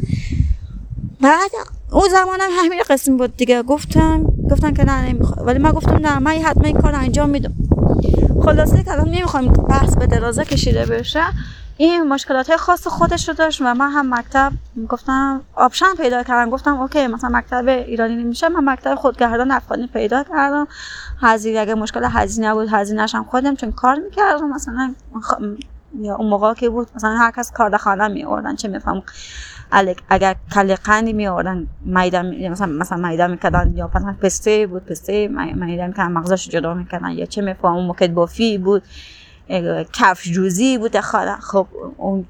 بعد 1.22 1.52
اون 1.92 2.10
زمانم 2.10 2.50
همین 2.52 2.82
قسم 2.90 3.18
بود 3.18 3.38
دیگه. 3.38 3.64
گفتم 3.64 4.24
گفتن 4.52 4.74
که 4.74 4.86
نه 4.86 5.10
نمی‌خوام. 5.10 5.48
ولی 5.48 5.60
من 5.60 5.72
گفتم 5.72 5.96
نه 5.96 6.20
من 6.20 6.32
حتما 6.32 6.64
این 6.64 6.78
کار 6.82 6.96
انجام 6.96 7.30
میدم. 7.30 7.54
خلاصه 8.44 8.84
که 8.84 8.92
الان 8.92 9.10
نمی‌خوام 9.10 9.48
بحث 9.48 9.98
به 9.98 10.08
درازه 10.08 10.46
کشیده 10.46 10.86
بشه. 10.86 11.24
این 11.84 12.08
مشکلات 12.08 12.56
خاص 12.56 12.88
خودش 12.88 13.30
رو 13.30 13.36
داشت 13.36 13.62
و 13.62 13.74
من 13.74 13.92
هم 13.92 14.14
مکتب 14.14 14.52
گفتم 14.90 15.42
option 15.56 15.86
پیدا 15.98 16.24
کردم. 16.24 16.50
گفتم 16.50 16.82
OK 16.82 17.08
مثلا 17.08 17.30
مکتب 17.30 17.68
ایرانی 17.68 18.16
نمیشه 18.16 18.50
من 18.50 18.74
مکتب 18.74 18.96
خودگردان 18.96 19.52
افغانی 19.52 19.88
پیدا 19.88 20.24
کردم. 20.24 20.68
هزینه 21.22 21.60
اگه 21.60 21.76
مشکل 21.76 22.08
هزینه 22.12 22.54
بود 22.54 22.68
هزینه‌ش 22.72 23.16
هم 23.16 23.24
خودم 23.24 23.56
چون 23.56 23.72
کار 23.72 23.96
می‌کردم. 23.96 24.50
مثلا 24.50 24.96
یا 26.00 26.16
اون 26.16 26.30
موقع 26.30 26.54
که 26.54 26.70
بود 26.70 26.88
مثلا 26.96 27.18
هر 27.18 27.32
کس 27.32 27.52
کار 27.52 27.78
خانه 27.78 28.08
می 28.08 28.24
آوردن 28.24 28.56
چه 28.56 28.68
میفهم 28.68 29.04
اگر 30.10 30.36
کل 30.54 30.76
قندی 30.76 31.14
می 31.14 31.28
آوردن 31.28 31.68
میدان 31.86 32.48
مثلا 32.48 32.68
مثلا 32.68 33.10
میدان 33.10 33.32
می‌کردن. 33.32 33.74
یا 33.76 33.92
مثلا 33.96 34.16
پسته 34.22 34.68
بود 34.68 34.86
پسته 34.86 35.28
میدان 35.28 35.88
می‌کردن 35.88 36.12
مغزش 36.12 36.50
جدا 36.50 36.74
می‌کردن. 36.74 37.10
یا 37.10 37.26
چه 37.26 37.42
میفهم 37.42 37.74
اون 37.74 37.86
موقع 37.86 38.08
بافی 38.08 38.58
بود. 38.58 38.84
کفش 39.94 40.32
جوزی 40.32 40.78
بود 40.78 41.00
خاله. 41.00 41.36
خب 41.36 41.68
اون, 41.98 42.26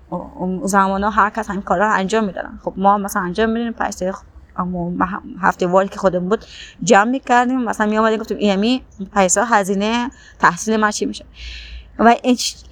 زمان 0.63 1.03
ها 1.03 1.09
هر 1.09 1.29
کس 1.29 1.49
این 1.49 1.61
کارا 1.61 1.91
انجام 1.91 2.23
می‌دادن. 2.23 2.59
خب 2.63 2.73
ما 2.77 2.97
مثلا 2.97 3.21
انجام 3.21 3.49
میدیم 3.49 3.71
پیسه 3.71 4.13
اما 4.57 4.91
هفته 5.41 5.67
وال 5.67 5.87
که 5.87 5.99
خودم 5.99 6.29
بود 6.29 6.45
جمع 6.83 7.11
می‌کردیم. 7.11 7.61
مثلا 7.61 7.87
می 7.87 7.97
آمدیم 7.97 8.19
گفتیم 8.19 8.37
ایمی 8.37 8.83
پیسه 9.13 9.45
هزینه 9.45 10.11
تحصیل 10.39 10.77
ما 10.77 10.91
چی 10.91 11.05
میشه؟ 11.05 11.25
و 11.99 12.15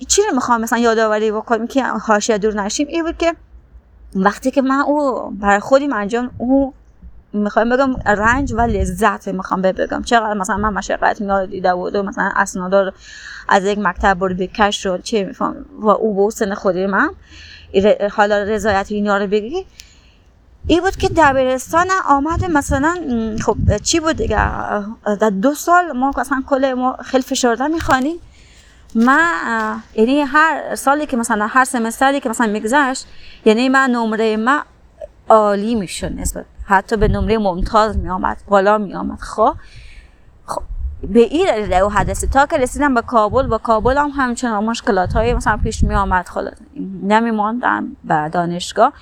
چی 0.07 0.21
رو 0.29 0.35
می‌خوام 0.35 0.61
مثلا 0.61 0.79
یادآوری 0.79 1.31
بکنیم 1.31 1.67
که 1.67 1.83
حاشیه 1.83 2.37
دور 2.37 2.53
نشیم؟ 2.53 2.87
این 2.87 3.03
بود 3.03 3.17
که 3.17 3.35
وقتی 4.15 4.51
که 4.51 4.61
من 4.61 4.79
او 4.79 5.29
برای 5.31 5.59
خودیم 5.59 5.93
انجام 5.93 6.31
او 6.37 6.73
می‌خوام 7.33 7.69
بگم 7.69 7.95
رنج 8.05 8.53
و 8.53 8.61
لذت 8.61 9.27
می‌خوام 9.27 9.61
بگم. 9.61 10.01
چقدر 10.01 10.33
مثلا 10.33 10.57
من 10.57 10.73
مشقت 10.73 11.21
رو 11.21 11.45
دیده 11.45 11.75
بود 11.75 11.95
و 11.95 12.03
مثلا 12.03 12.31
اسنادا 12.35 12.91
از 13.49 13.65
یک 13.65 13.77
مکتب 13.77 14.13
برو 14.13 14.35
بکش 14.35 14.83
شد 14.83 15.01
چه 15.03 15.23
میفهم 15.23 15.65
و 15.79 15.87
او 15.87 16.25
به 16.25 16.31
سن 16.31 16.53
خودی 16.53 16.85
من. 16.85 17.09
حالا 18.11 18.43
رضایت 18.43 18.87
اینا 18.89 19.17
رو 19.17 19.27
بگی. 19.27 19.65
این 20.67 20.81
بود 20.81 20.95
که 20.95 21.09
دبیرستان 21.17 21.87
آمده 22.09 22.47
مثلا 22.47 22.95
خب 23.41 23.77
چی 23.77 23.99
بود 23.99 24.15
دیگه؟ 24.15 24.37
در 25.19 25.29
دو 25.29 25.53
سال 25.53 25.91
ما 25.91 26.11
مثلا 26.17 26.43
کل 26.47 26.73
ما 26.73 26.97
خیلی 27.05 27.23
فشرده 27.23 27.67
می‌خوانیم. 27.67 28.15
من 28.95 29.81
یعنی 29.95 30.21
هر 30.21 30.75
سالی 30.75 31.05
که 31.05 31.17
مثلا 31.17 31.47
هر 31.47 31.65
سمستری 31.65 32.19
که 32.19 32.29
مثلا 32.29 32.47
میگذشت 32.47 33.05
یعنی 33.45 33.69
من 33.69 33.89
نمره 33.89 34.37
ما 34.37 34.63
عالی 35.29 35.75
می‌شد 35.75 36.11
نسبت 36.11 36.45
حتی 36.65 36.97
به 36.97 37.07
نمره 37.07 37.37
ممتاز 37.37 37.97
میآمد 37.97 38.37
بالا 38.47 38.77
میآمد. 38.77 39.19
خب 39.19 39.53
خب 39.53 39.55
به 41.03 41.19
این 41.19 41.71
رو 41.71 41.89
حدثی 41.89 42.27
تا 42.27 42.45
که 42.45 42.57
رسیدم 42.57 42.93
به 42.93 43.01
کابل 43.01 43.47
با 43.47 43.57
کابل 43.57 43.97
هم 43.97 44.11
همچنان 44.15 44.63
مشکلات 44.63 45.13
های 45.13 45.33
مثلا 45.33 45.57
پیش 45.57 45.83
می 45.83 45.95
آمد 45.95 46.27
خلاص 46.27 46.53
نمیماندم 47.03 47.87
به 48.03 48.29
دانشگاه. 48.29 48.93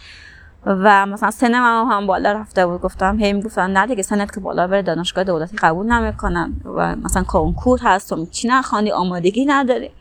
و 0.65 1.05
مثلا 1.05 1.31
سنم 1.31 1.63
هم, 1.63 1.88
هم 1.91 2.07
بالا 2.07 2.31
رفته 2.31 2.65
بود. 2.65 2.81
گفتم 2.81 3.19
هی 3.19 3.33
می‌گفتن 3.33 3.71
نه 3.71 3.88
دیگه 3.88 4.03
سنت 4.03 4.33
که 4.33 4.39
بالا 4.39 4.67
بره 4.67 4.81
دانشگاه 4.81 5.23
دولتی 5.23 5.57
قبول 5.57 5.86
نمی‌کنن 5.86 6.53
و 6.65 6.95
مثلا 6.95 7.23
کنکور 7.23 7.79
هست 7.83 8.13
و 8.13 8.25
چی 8.25 8.47
نخوانی 8.47 8.91
آمادگی 8.91 9.45
نداری. 9.45 9.91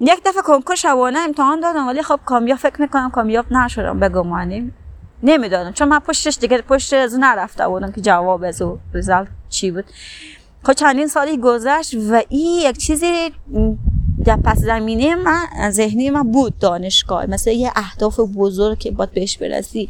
یک 0.00 0.20
دفعه 0.24 0.42
کنکور 0.42 0.76
شبانه 0.76 1.18
امتحان 1.18 1.60
دادم 1.60 1.86
ولی 1.86 2.02
خب 2.02 2.20
کامیاب 2.24 2.58
فکر 2.58 2.82
می‌کنم 2.82 3.10
کامیاب 3.10 3.52
نشدم 3.52 4.00
بگمانی 4.00 4.72
نمی‌دانم. 5.22 5.72
چون 5.72 5.88
من 5.88 5.98
پشتش 5.98 6.38
دیگه 6.38 6.62
پشت 6.62 6.92
از 6.94 7.18
نرفته 7.18 7.68
بودم 7.68 7.92
که 7.92 8.00
جواب 8.00 8.44
از 8.44 8.62
ریزالت 8.94 9.28
چی 9.48 9.70
بود. 9.70 9.84
خب 10.66 10.72
چندین 10.72 11.06
سالی 11.06 11.36
گذشت 11.36 11.94
و 11.94 12.22
این 12.28 12.60
یک 12.60 12.78
چیزی 12.78 13.30
در 14.24 14.36
پس 14.36 14.58
زمینه 14.58 15.14
من 15.14 15.70
ذهنی 15.70 16.10
من 16.10 16.32
بود 16.32 16.58
دانشگاه 16.58 17.26
مثل 17.26 17.50
یه 17.50 17.72
اهداف 17.76 18.20
بزرگ 18.20 18.78
که 18.78 18.90
باید 18.90 19.10
بهش 19.12 19.38
برسی. 19.38 19.88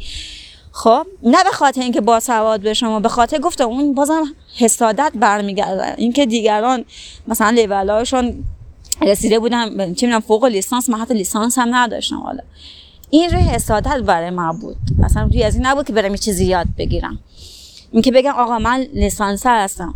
خب 0.71 1.07
نه 1.23 1.43
به 1.43 1.49
خاطر 1.49 1.81
اینکه 1.81 2.01
با 2.01 2.19
سواد 2.19 2.61
به 2.61 2.73
شما 2.73 2.99
به 2.99 3.09
خاطر 3.09 3.37
گفتم 3.39 3.63
اون 3.63 3.93
بازم 3.93 4.23
حسادت 4.57 5.11
برمیگرده 5.15 5.95
اینکه 5.97 6.25
دیگران 6.25 6.85
مثلا 7.27 7.49
لیولاشون 7.49 8.43
رسیده 9.01 9.39
بودم 9.39 9.69
چه 9.69 10.07
می‌دونم 10.07 10.19
فوق 10.19 10.45
لیسانس 10.45 10.89
من 10.89 10.99
حتی 10.99 11.13
لیسانس 11.13 11.57
هم 11.57 11.75
نداشتم 11.75 12.17
حالا. 12.17 12.43
این 13.09 13.29
روی 13.29 13.41
حسادت 13.41 13.97
برای 13.97 14.29
من 14.29 14.59
بود. 14.59 14.77
اصلا 15.03 15.23
روی 15.23 15.43
از 15.43 15.55
این 15.55 15.65
نبود 15.65 15.87
که 15.87 15.93
برم 15.93 16.11
یه 16.11 16.17
چیزی 16.17 16.45
یاد 16.45 16.67
بگیرم. 16.77 17.19
اینکه 17.91 18.11
بگم 18.11 18.31
آقا 18.31 18.59
من 18.59 18.79
لیسانس 18.93 19.41
هستم. 19.45 19.95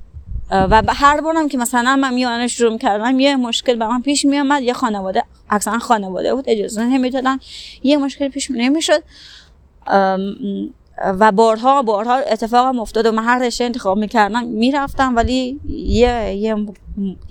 و 0.52 0.84
هر 0.88 1.22
بارم 1.22 1.48
که 1.48 1.58
مثلا 1.58 1.96
من 1.96 2.14
میانه 2.14 2.48
شروع 2.48 2.78
کردم 2.78 3.20
یه 3.20 3.36
مشکل 3.36 3.76
به 3.76 3.88
من 3.88 4.02
پیش 4.02 4.26
می 4.26 4.40
آمد 4.40 4.64
یه 4.64 4.74
خانواده 4.74 5.24
اکثرا 5.50 5.80
خانواده 5.80 6.36
بود 6.36 6.46
اجازه 6.48 6.84
نمی‌دادن. 6.84 7.38
یه 7.84 7.98
مشکل 7.98 8.30
پیش 8.30 8.52
نمی‌شد. 8.52 9.04
و 11.20 11.32
بارها 11.32 11.82
بارها 11.82 12.16
اتفاق 12.16 12.80
افتاد 12.80 13.06
و 13.06 13.12
من 13.12 13.24
هر 13.24 13.40
رشته 13.40 13.64
انتخاب 13.64 13.98
می‌کردم 13.98 14.48
می‌رفتم. 14.48 15.16
ولی 15.16 15.60
یه, 15.70 16.36
یه, 16.36 16.56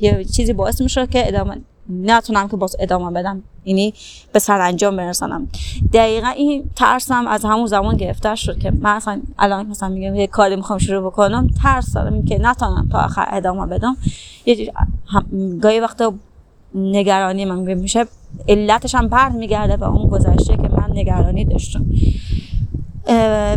یه 0.00 0.24
چیزی 0.24 0.52
باعث 0.52 0.80
می‌شد 0.80 1.10
که 1.10 1.28
ادامه 1.28 1.60
نتونم 1.88 2.48
که 2.48 2.56
باز 2.56 2.76
ادامه 2.78 3.10
بدم. 3.10 3.42
یعنی 3.64 3.94
به 4.32 4.38
سرانجام 4.38 4.96
برسانم. 4.96 5.48
دقیقا 5.92 6.28
این 6.28 6.70
ترسم 6.76 7.26
از 7.26 7.44
همون 7.44 7.66
زمان 7.66 7.96
گرفته 7.96 8.34
شد 8.34 8.58
که 8.58 8.70
من 8.70 8.96
اصلا 8.96 9.20
الان 9.38 9.66
مثلا 9.66 9.88
میگم 9.88 10.14
یه 10.14 10.26
کاری 10.26 10.56
می‌خوام 10.56 10.78
شروع 10.78 11.10
بکنم 11.10 11.48
ترس 11.62 11.92
دارم 11.92 12.24
که 12.24 12.38
نتونم 12.38 12.88
تا 12.92 12.98
آخر 12.98 13.28
ادامه 13.32 13.66
بدم. 13.66 13.96
یه 14.46 14.72
گاهی 15.62 15.80
وقتا 15.80 16.14
نگرانی 16.74 17.44
من 17.44 17.58
میشه 17.58 18.06
علتش 18.48 18.94
هم 18.94 19.08
بر 19.08 19.28
میگرده 19.28 19.76
به 19.76 19.88
اون 19.88 20.08
گذشته 20.08 20.56
که 20.56 20.68
من 20.68 20.90
نگرانی 20.92 21.44
داشتم. 21.44 21.86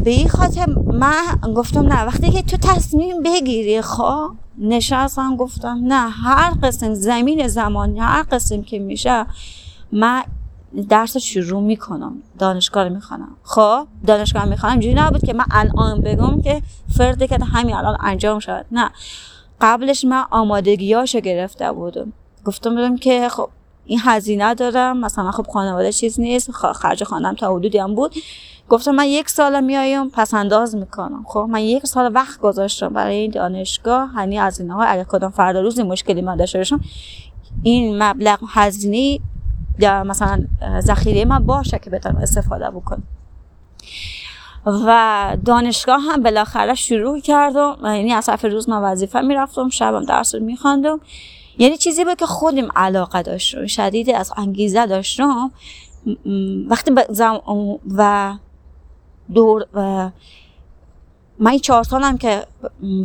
به 0.04 0.10
این 0.10 0.28
خاطر 0.28 0.65
من 0.94 1.54
گفتم 1.56 1.88
نه 1.88 2.04
وقتی 2.04 2.32
که 2.32 2.41
تو 2.41 2.58
تصمیم 2.58 3.24
بگیری 3.24 3.82
خواه 3.82 4.36
نشستم 4.62 5.36
گفتم 5.36 5.80
نه 5.84 6.10
هر 6.10 6.54
قسم 6.63 6.93
زمین 6.93 7.47
زمان 7.47 7.97
هر 7.97 8.24
قسم 8.24 8.62
که 8.62 8.80
میشه 8.80 9.26
من 9.91 10.24
درس 10.89 11.17
شروع 11.17 11.62
می‌کنم 11.62 12.15
دانشگاه 12.39 12.84
رو 12.84 12.93
می‌خوانم. 12.93 13.36
خب 13.43 13.88
دانشگاه 14.08 14.45
می‌خوانم 14.45 14.74
اینجوری 14.74 14.93
نبود 14.93 15.26
که 15.26 15.34
من 15.34 15.45
الان 15.52 16.02
بگم 16.02 16.41
که 16.41 16.62
فرده 16.97 17.28
که 17.28 17.38
همین 17.54 17.76
الان 17.76 17.97
انجام 18.00 18.39
شد 18.39 18.65
نه. 18.71 18.89
قبلش 19.62 20.06
من 20.06 20.24
آمادگیاشو 20.32 21.19
گرفته 21.19 21.71
بودم. 21.71 22.13
گفتم 22.45 22.69
بودم 22.69 22.97
که 22.97 23.30
خب 23.30 23.50
این 23.91 23.99
هزینه 24.04 24.56
دارم. 24.56 24.97
مثلا 24.97 25.32
خب 25.32 25.47
خانواده 25.47 25.91
چیز 25.91 26.19
نیست. 26.19 26.51
خرج 26.51 27.04
خانم 27.04 27.36
تا 27.36 27.56
حدودی 27.56 27.77
هم 27.77 27.95
بود. 27.95 28.13
گفتم 28.69 28.91
من 28.91 29.06
یک 29.06 29.30
سال 29.30 29.63
میایم 29.63 30.10
پس 30.10 30.34
انداز 30.34 30.75
می‌کنم. 30.75 31.23
خب 31.27 31.47
من 31.49 31.60
یک 31.60 31.88
سال 31.88 32.12
وقت 32.15 32.39
گذاشتم 32.39 32.89
برای 32.89 33.15
این 33.15 33.32
دانشگاه. 33.32 34.10
هنی 34.10 34.39
از 34.39 34.60
اینها 34.60 34.84
اگر 34.84 35.04
کدام 35.04 35.32
فردا 35.32 35.62
روزی 35.62 35.84
مشکلی 35.84 36.21
من 36.21 36.36
داشته 36.36 36.58
باشم 36.58 36.82
این 37.63 38.04
مبلغ 38.04 38.39
هزینه 38.49 39.19
یا 39.80 40.04
مثلا 40.04 40.43
ذخیره 40.80 41.25
من 41.25 41.45
باشه 41.45 41.80
که 41.80 41.89
بتونم 41.89 42.17
استفاده 42.17 42.69
بکنم. 42.69 43.04
و 44.65 45.38
دانشگاه 45.45 46.01
هم 46.01 46.23
بالاخره 46.23 46.75
شروع 46.75 47.19
کردم. 47.19 47.77
یعنی 47.84 48.13
از 48.13 48.25
صفحه 48.25 48.49
روز 48.51 48.69
من 48.69 48.82
وظیفه 48.82 49.21
می‌رفتم. 49.21 49.69
شبم 49.69 50.06
درس 50.06 50.36
رو 50.36 50.43
میخواندم. 50.43 50.99
یعنی 51.57 51.77
چیزی 51.77 52.05
بود 52.05 52.15
که 52.15 52.25
خودم 52.25 52.67
علاقه 52.75 53.21
داشتم 53.21 53.67
شدید 53.67 54.09
از 54.09 54.33
انگیزه 54.37 54.85
داشتم. 54.85 55.51
وقتی 56.69 56.91
و 57.97 58.33
دور 59.33 59.65
و 59.73 60.09
من 61.39 61.57
چهار 61.57 61.83
سالم 61.83 62.17
که 62.17 62.47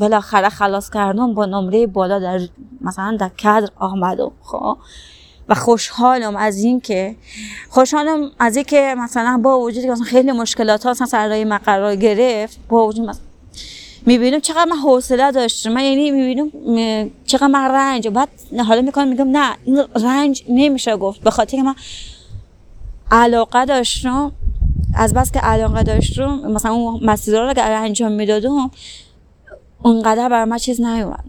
بالاخره 0.00 0.48
خلاص 0.48 0.90
کردم 0.90 1.35
با 1.35 1.46
نمره 1.46 1.87
بالا 1.87 2.18
در 2.18 2.40
مثلا 2.80 3.16
در 3.20 3.30
کادر 3.42 3.68
آمدم 3.76 4.30
خب. 4.42 4.78
و 5.48 5.54
خوشحالم 5.54 6.37
از 6.37 6.59
این 6.59 6.80
که 6.80 7.16
خوشحالم 7.68 8.30
از 8.38 8.56
این 8.56 8.64
که 8.64 8.94
مثلا 8.98 9.40
با 9.44 9.61
وجودی 9.61 9.87
که 9.87 9.94
خیلی 9.94 10.32
مشکلات 10.32 10.87
ها 10.87 10.94
سر 10.94 11.59
قرار 11.64 11.96
گرفت 11.96 12.59
با 12.68 12.87
وجود 12.87 13.16
می‌بینم 14.07 14.40
چقدر 14.40 14.64
من 14.64 14.77
حوصله 14.77 15.33
داشتم. 15.33 15.73
من 15.73 15.85
یعنی 15.85 16.11
می‌بینم 16.11 16.51
چقدر 17.27 17.47
من 17.47 17.71
رنج. 17.71 18.09
بعد 18.09 18.29
حالا 18.66 18.83
می‌کنم 18.83 19.09
میگم 19.09 19.31
نه 19.31 19.57
این 19.64 19.85
رنج 20.03 20.45
نمیشه 20.49 20.97
گفت. 20.97 21.21
به 21.21 21.31
خاطر 21.31 21.62
من 21.62 21.75
علاقه 23.11 23.64
داشتم. 23.64 24.33
از 24.95 25.14
بس 25.14 25.33
که 25.33 25.38
علاقه 25.38 25.83
داشتم 25.83 26.53
مثلا 26.53 26.73
اون 26.73 27.05
مسیرها 27.05 27.42
رو 27.42 27.53
که 27.53 27.62
انجام 27.62 28.12
می‌دادم 28.12 28.71
اونقدر 29.83 30.29
بر 30.29 30.45
من 30.45 30.59
چیز 30.59 30.81
نیومد. 30.81 31.25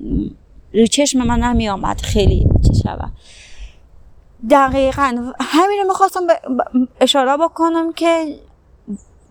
روی 0.73 0.87
چشم 0.87 1.19
من 1.19 1.39
نمی 1.39 1.69
آمد 1.69 2.01
خیلی 2.01 2.47
چی 2.67 2.81
شود 2.83 3.11
دقیقا. 4.49 5.33
همین 5.39 5.79
رو 5.81 5.87
می‌خواستم 5.87 6.21
اشاره 7.01 7.37
بکنم 7.37 7.93
که 7.93 8.39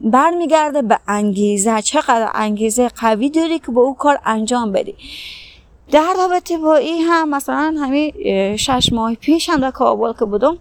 برمیگرده 0.01 0.83
به 0.83 0.99
انگیزه. 1.09 1.83
چقدر 1.83 2.31
انگیزه 2.35 2.89
قوی 2.89 3.31
داری 3.31 3.59
که 3.59 3.73
با 3.73 3.83
او 3.83 3.95
کار 3.95 4.19
انجام 4.25 4.73
بدی. 4.73 4.95
در 5.91 6.15
رابطه 6.19 6.59
با 6.59 6.77
این 6.77 7.03
هم 7.03 7.29
مثلا 7.29 7.75
همین 7.81 8.13
شش 8.57 8.93
ماه 8.93 9.15
پیش 9.15 9.49
هم 9.49 9.61
در 9.61 9.71
کابل 9.71 10.13
که 10.13 10.25
بودم 10.25 10.59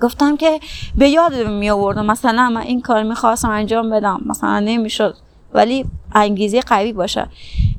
گفتم 0.00 0.36
که 0.36 0.60
به 0.94 1.08
یاد 1.08 1.34
می 1.34 1.70
آوردم 1.70 2.06
مثلا 2.06 2.50
من 2.50 2.60
این 2.60 2.80
کار 2.80 3.02
می‌خواستم 3.02 3.50
انجام 3.50 3.90
بدم 3.90 4.20
مثلا 4.26 4.60
نمی‌شد 4.60 5.14
ولی 5.54 5.84
انگیزه 6.14 6.60
قوی 6.60 6.92
باشه. 6.92 7.28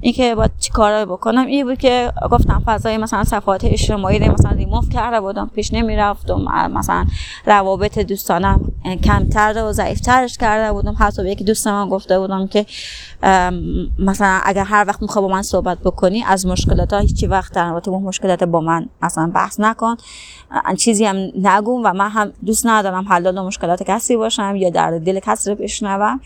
اینکه 0.03 0.35
با 0.35 0.49
چی 0.59 0.71
کارا 0.71 1.05
بکنم. 1.05 1.45
این 1.47 1.65
بود 1.65 1.77
که 1.77 2.11
گفتم 2.31 2.63
فضای 2.65 2.97
مثلا 2.97 3.23
صفحات 3.23 3.65
اجتماعی 3.65 4.19
رو 4.19 4.33
مثلا 4.33 4.51
ریموف 4.51 4.89
کرده 4.89 5.21
بودم 5.21 5.51
پیش 5.55 5.73
نمی‌رفتم 5.73 6.41
مثلا 6.73 7.05
روابط 7.45 7.99
دوستانم 7.99 8.71
کمتر 9.03 9.63
و 9.63 9.71
ضعیفترش 9.71 10.37
کرده 10.37 10.73
بودم. 10.73 10.95
حتی 10.99 11.23
به 11.23 11.31
یکی 11.31 11.43
دوست 11.43 11.67
من 11.67 11.89
گفته 11.89 12.19
بودم 12.19 12.47
که 12.47 12.65
مثلا 13.99 14.41
اگر 14.43 14.63
هر 14.63 14.85
وقت 14.87 15.01
می‌خوای 15.01 15.27
با 15.27 15.31
من 15.31 15.41
صحبت 15.41 15.77
بکنی 15.79 16.23
از 16.23 16.45
مشکلات 16.45 16.93
ها 16.93 16.99
هیچی 16.99 17.27
وقت 17.27 17.53
در 17.53 17.79
با 17.79 17.99
مشکلات 17.99 18.43
با 18.43 18.59
من 18.61 18.89
مثلا 19.01 19.31
بحث 19.35 19.59
نکن. 19.59 19.95
چیزی 20.77 21.05
هم 21.05 21.15
نگو 21.41 21.81
و 21.83 21.93
من 21.93 22.09
هم 22.09 22.31
دوست 22.45 22.67
ندارم 22.67 23.07
حلال 23.07 23.41
مشکلات 23.41 23.83
کسی 23.83 24.15
باشم 24.15 24.55
یا 24.55 24.69
در 24.69 24.99
دل 24.99 25.19
کسی 25.19 25.49
رو 25.49 25.55
بشنوم. 25.55 26.21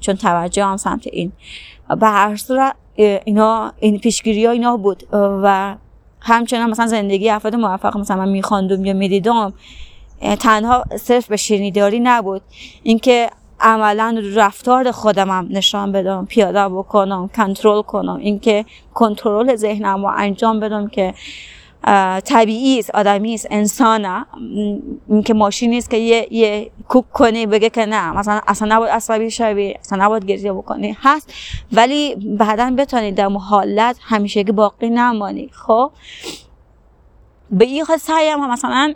چون 0.00 0.14
توجه 0.14 0.64
هم 0.64 0.76
سمت 0.76 1.06
این. 1.06 1.32
به 2.00 2.06
هر 2.06 2.36
صورت 2.36 2.74
اینا 2.96 3.72
این 3.80 3.98
پیشگیری 3.98 4.46
ها 4.46 4.52
اینا 4.52 4.76
بود. 4.76 5.02
و 5.12 5.76
همچنان 6.20 6.70
مثلا 6.70 6.86
زندگی 6.86 7.30
افراد 7.30 7.54
موفق 7.54 7.96
مثلا 7.96 8.16
من 8.16 8.28
میخواندم 8.28 8.84
یا 8.84 8.92
می‌دیدم 8.92 9.52
تنها 10.40 10.84
صرف 10.96 11.26
به 11.26 11.36
شنیداری 11.36 12.00
نبود. 12.00 12.42
اینکه 12.82 13.30
عملا 13.60 14.22
رفتار 14.34 14.90
خودم 14.90 15.30
هم 15.30 15.48
نشان 15.50 15.92
بدم 15.92 16.26
پیاده 16.26 16.68
بکنم 16.68 17.30
کنترل 17.36 17.82
کنم 17.82 18.16
اینکه 18.16 18.64
کنترل 18.94 19.56
ذهنم 19.56 20.02
رو 20.02 20.12
انجام 20.16 20.60
بدم 20.60 20.88
که 20.88 21.14
طبیعی 22.24 22.78
است 22.78 22.90
آدمی 22.94 23.34
است 23.34 23.46
انسانه. 23.50 24.26
اینکه 25.08 25.34
ماشین 25.34 25.70
نیست 25.70 25.90
که 25.90 25.96
یه, 25.96 26.28
یه 26.30 26.70
کوک 26.88 27.04
کنی 27.12 27.46
بگه 27.46 27.70
که 27.70 27.86
نه 27.86 28.12
مثلا 28.12 28.40
اصلا 28.46 28.76
نباید 28.76 28.90
عصبی 28.90 29.30
شوی 29.30 29.74
اصلا 29.80 30.04
نباید 30.04 30.24
گریه 30.24 30.52
بکنی. 30.52 30.96
هست 31.02 31.32
ولی 31.72 32.14
بعدا 32.14 32.74
بتونی 32.78 33.12
در 33.12 33.28
حالت 33.28 33.96
همیشه 34.02 34.44
باقی 34.44 34.90
نمانی 34.90 35.48
خب؟ 35.52 35.90
به 37.50 37.64
این 37.64 37.84
سعیم 37.84 38.40
هم 38.40 38.52
مثلا 38.52 38.94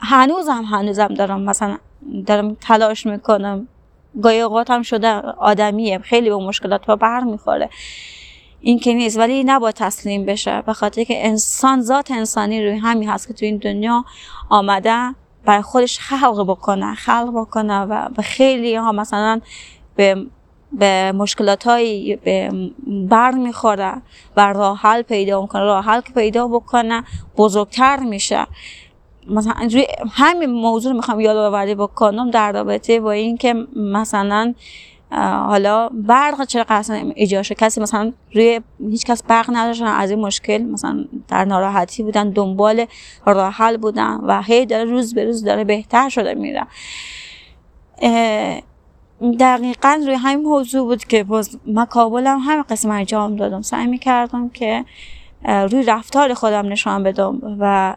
هنوزم 0.00 0.64
هنوزم 0.70 1.08
دارم 1.08 1.40
مثلا 1.40 1.78
دارم 2.26 2.54
تلاش 2.54 3.06
می‌کنم. 3.06 3.68
گاهی 4.22 4.40
اوقات 4.40 4.70
هم 4.70 4.82
شده 4.82 5.08
آدمیه 5.38 5.98
خیلی 5.98 6.30
به 6.30 6.36
مشکلات 6.36 6.88
و 6.88 6.96
بر 6.96 7.20
می‌خوره. 7.20 7.70
این 8.66 8.78
که 8.78 8.94
نیست 8.94 9.18
ولی 9.18 9.44
نباید 9.44 9.74
تسلیم 9.74 10.24
بشه. 10.24 10.62
به 10.62 10.72
خاطر 10.72 11.04
که 11.04 11.26
انسان 11.26 11.80
ذات 11.80 12.10
انسانی 12.10 12.66
روی 12.66 12.78
همین 12.78 13.08
هست 13.08 13.28
که 13.28 13.34
تو 13.34 13.44
این 13.44 13.56
دنیا 13.56 14.04
آمده 14.48 15.14
برای 15.44 15.62
خودش 15.62 15.98
خلق 15.98 16.44
بکنه 16.48 16.94
خلق 16.94 17.32
بکنه 17.34 17.80
و 17.80 18.08
به 18.08 18.22
خیلی 18.22 18.74
ها 18.74 18.92
مثلا 18.92 19.40
به 19.96 20.26
به 20.72 21.12
مشکلات 21.12 21.66
های 21.66 22.18
بر 23.08 23.30
می‌خوره 23.30 23.92
و 24.36 24.52
راه 24.52 24.78
حل 24.78 25.02
پیدا 25.02 25.42
می‌کنه. 25.42 25.62
راه 25.62 25.84
حل 25.84 26.00
که 26.00 26.12
پیدا 26.12 26.48
بکنه 26.48 27.04
بزرگتر 27.36 28.00
میشه. 28.00 28.46
مثلا 29.30 29.54
همین 30.12 30.50
موضوع 30.50 30.92
رو 30.92 30.96
می‌خوام 30.96 31.20
یادآوری 31.20 31.74
بکنم 31.74 32.30
در 32.30 32.52
رابطه 32.52 33.00
با 33.00 33.12
اینکه 33.12 33.54
مثلا 33.76 34.54
حالا 35.10 35.88
برق 35.88 36.44
چرا 36.44 36.64
قصد 36.68 36.94
ایجاد 37.14 37.44
کسی 37.44 37.80
مثلا 37.80 38.12
روی 38.34 38.60
هیچ 38.90 39.06
کس 39.06 39.22
برق 39.22 39.50
نداشتن 39.52 39.86
از 39.86 40.10
این 40.10 40.20
مشکل 40.20 40.62
مثلا 40.62 41.04
در 41.28 41.44
ناراحتی 41.44 42.02
بودن 42.02 42.30
دنبال 42.30 42.86
راه 43.26 43.52
حل 43.52 43.76
بودن 43.76 44.16
و 44.22 44.42
هی 44.42 44.66
داره 44.66 44.84
روز 44.84 45.14
به 45.14 45.24
روز 45.24 45.44
داره 45.44 45.64
بهتر 45.64 46.08
شده 46.08 46.34
میره. 46.34 46.66
دقیقا 49.40 50.00
روی 50.06 50.14
همین 50.14 50.44
موضوع 50.44 50.86
بود 50.86 51.04
که 51.04 51.24
باز 51.24 51.58
من 51.66 51.84
کابلم 51.84 52.38
همین 52.38 52.62
قسم 52.62 52.90
انجام 52.90 53.36
دادم. 53.36 53.62
سعی 53.62 53.86
می‌کردم 53.86 54.48
که 54.48 54.84
روی 55.44 55.82
رفتار 55.82 56.34
خودم 56.34 56.68
نشان 56.68 57.02
بدم 57.02 57.38
و 57.60 57.96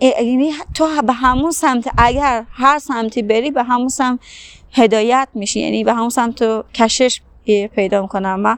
یعنی 0.00 0.52
تو 0.74 1.02
به 1.06 1.12
همون 1.12 1.50
سمت 1.50 1.88
اگر 1.98 2.44
هر 2.50 2.78
سمتی 2.78 3.22
بری 3.22 3.50
به 3.50 3.62
همون 3.62 3.88
سمت 3.88 4.20
هدایت 4.72 5.28
میشی 5.34 5.60
یعنی 5.60 5.84
به 5.84 5.94
همون 5.94 6.08
سمت 6.08 6.42
کشش 6.74 7.20
پیدا 7.74 8.02
می‌کنم 8.02 8.40
و 8.44 8.56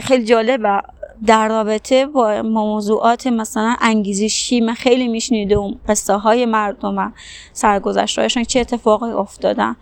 خیلی 0.00 0.24
جالب 0.24 0.84
در 1.26 1.48
رابطه 1.48 2.06
با 2.06 2.42
موضوعات 2.42 3.26
مثلا 3.26 3.76
انگیزشی 3.80 4.60
من 4.60 4.74
خیلی 4.74 5.08
میشنیدم 5.08 5.80
قصه 5.88 6.14
های 6.14 6.46
مردم 6.46 7.12
سرگذشتهایشان 7.52 8.44
چه 8.44 8.60
اتفاقی 8.60 9.10
افتادن 9.10 9.76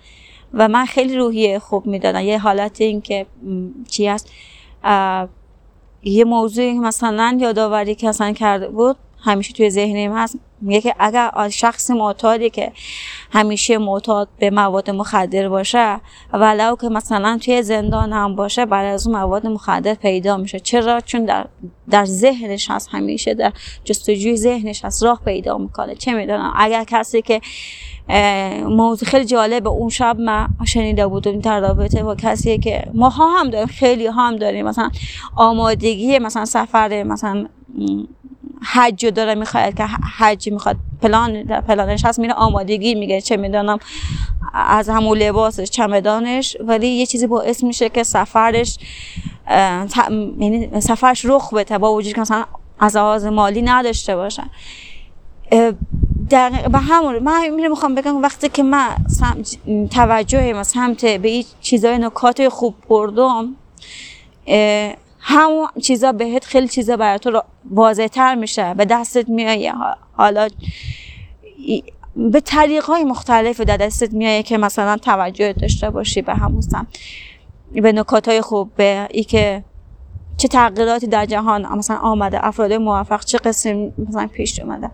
و 0.54 0.68
من 0.68 0.84
خیلی 0.84 1.16
روحیه 1.16 1.58
خوب 1.58 1.86
می‌دادم. 1.86 2.20
یه 2.20 2.38
حالت 2.38 2.80
این 2.80 3.00
که 3.00 3.26
چی 3.90 4.06
هست؟ 4.06 4.30
یه 6.02 6.24
موضوعی 6.24 6.78
مثلا 6.78 7.38
یادآوری 7.40 7.94
که 7.94 8.08
اصلا 8.08 8.32
کرده 8.32 8.68
بود 8.68 8.96
همیشه 9.22 9.52
توی 9.52 9.70
ذهنم 9.70 10.16
هست. 10.18 10.38
میگه 10.60 10.80
که 10.80 10.94
اگر 10.98 11.48
شخص 11.48 11.90
معتادی 11.90 12.50
که 12.50 12.72
همیشه 13.30 13.78
معتاد 13.78 14.28
به 14.38 14.50
مواد 14.50 14.90
مخدر 14.90 15.48
باشه 15.48 16.00
ولو 16.32 16.76
که 16.76 16.88
مثلا 16.88 17.38
توی 17.44 17.62
زندان 17.62 18.12
هم 18.12 18.36
باشه 18.36 18.66
برای 18.66 18.90
از 18.90 19.06
اون 19.06 19.16
مواد 19.16 19.46
مخدر 19.46 19.94
پیدا 19.94 20.36
میشه. 20.36 20.60
چرا؟ 20.60 21.00
چون 21.00 21.24
در, 21.24 21.46
در 21.90 22.04
ذهنش 22.04 22.70
هست 22.70 22.88
همیشه 22.92 23.34
در 23.34 23.52
جستجوی 23.84 24.36
ذهنش 24.36 24.84
هست 24.84 25.02
راه 25.02 25.20
پیدا 25.24 25.58
می‌کنه. 25.58 25.94
چه 25.94 26.12
می‌دونم؟ 26.12 26.52
اگر 26.56 26.84
کسی 26.84 27.22
که 27.22 27.40
موضوع 28.68 29.08
خیلی 29.08 29.24
جالب 29.24 29.68
اون 29.68 29.88
شب 29.88 30.16
من 30.18 30.48
شنیده 30.66 31.06
بودم 31.06 31.40
در 31.40 31.60
رابطه 31.60 32.02
با 32.02 32.14
کسی 32.14 32.58
که 32.58 32.84
ما 32.94 33.08
ها 33.08 33.38
هم 33.38 33.50
داریم 33.50 33.66
خیلی 33.66 34.06
ها 34.06 34.28
هم 34.28 34.36
داریم. 34.36 34.66
مثلا 34.66 34.90
آمادگی 35.36 36.18
مثلا 36.18 36.44
سفر 36.44 37.02
مثلا 37.02 37.46
حج 38.64 39.06
داره 39.06 39.34
می‌خواد 39.34 39.74
که 39.74 39.84
حج 40.18 40.48
می‌خواد. 40.52 40.76
پلان 41.02 41.44
پلانش 41.44 42.04
هست 42.04 42.18
میره 42.18 42.34
آمادگی 42.34 42.94
میگه 42.94 43.20
چه 43.20 43.36
می‌دانم 43.36 43.78
از 44.54 44.88
همون 44.88 45.18
لباسش 45.18 45.70
چمدانش. 45.70 46.56
ولی 46.60 46.88
یه 46.88 47.06
چیزی 47.06 47.26
باعث 47.26 47.64
میشه 47.64 47.88
که 47.88 48.02
سفرش 48.02 48.78
یعنی 49.50 50.80
سفرش 50.80 51.24
رخ 51.24 51.54
بده 51.54 51.78
با 51.78 51.92
وجود 51.92 52.12
که 52.12 52.20
مثلا 52.20 52.44
از 52.80 52.96
آغاز 52.96 53.24
مالی 53.24 53.62
نداشته 53.62 54.16
باشن 54.16 54.50
در 56.30 56.50
به 56.50 56.78
همون 56.78 57.18
من 57.18 57.48
می‌خوام 57.48 57.94
بگم 57.94 58.22
وقتی 58.22 58.48
که 58.48 58.62
من 58.62 58.96
توجه 59.90 60.52
ما 60.52 60.62
سمت 60.62 61.04
به 61.04 61.28
این 61.28 61.44
چیزای 61.60 61.98
نکات 61.98 62.48
خوب 62.48 62.74
بردم 62.88 63.56
همون 65.24 65.68
چیزا 65.82 66.12
بهت 66.12 66.44
خیلی 66.44 66.68
چیزا 66.68 66.96
برای 66.96 67.18
تو 67.18 67.42
واضح 67.70 68.06
تر 68.06 68.34
میشه. 68.34 68.74
به 68.74 68.84
دستت 68.84 69.28
میایه 69.28 69.72
حالا 70.12 70.48
به 72.16 72.40
طریق 72.40 72.84
های 72.84 73.04
مختلف 73.04 73.60
در 73.60 73.76
دستت 73.76 74.12
میایه 74.12 74.42
که 74.42 74.58
مثلا 74.58 74.96
توجه 74.96 75.52
داشته 75.52 75.90
باشی 75.90 76.22
به 76.22 76.34
همون 76.34 76.62
به 77.72 77.92
نکات 77.92 78.28
های 78.28 78.40
خوب 78.40 78.70
به 78.76 79.08
ای 79.10 79.24
که 79.24 79.64
چه 80.36 80.48
تغییراتی 80.48 81.06
در 81.06 81.26
جهان 81.26 81.78
مثلا 81.78 81.96
آمده 81.96 82.46
افراد 82.46 82.72
موفق 82.72 83.24
چه 83.24 83.38
قسم 83.38 83.92
مثلا 84.08 84.26
پیش 84.26 84.60
اومده. 84.60 84.90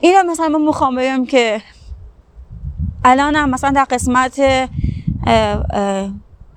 اینا 0.00 0.22
مثلا 0.30 0.48
من 0.48 0.62
می‌خوام 0.62 0.96
بگم 0.96 1.26
که 1.26 1.60
الان 3.04 3.36
هم 3.36 3.50
مثلا 3.50 3.70
در 3.70 3.84
قسمت 3.84 4.40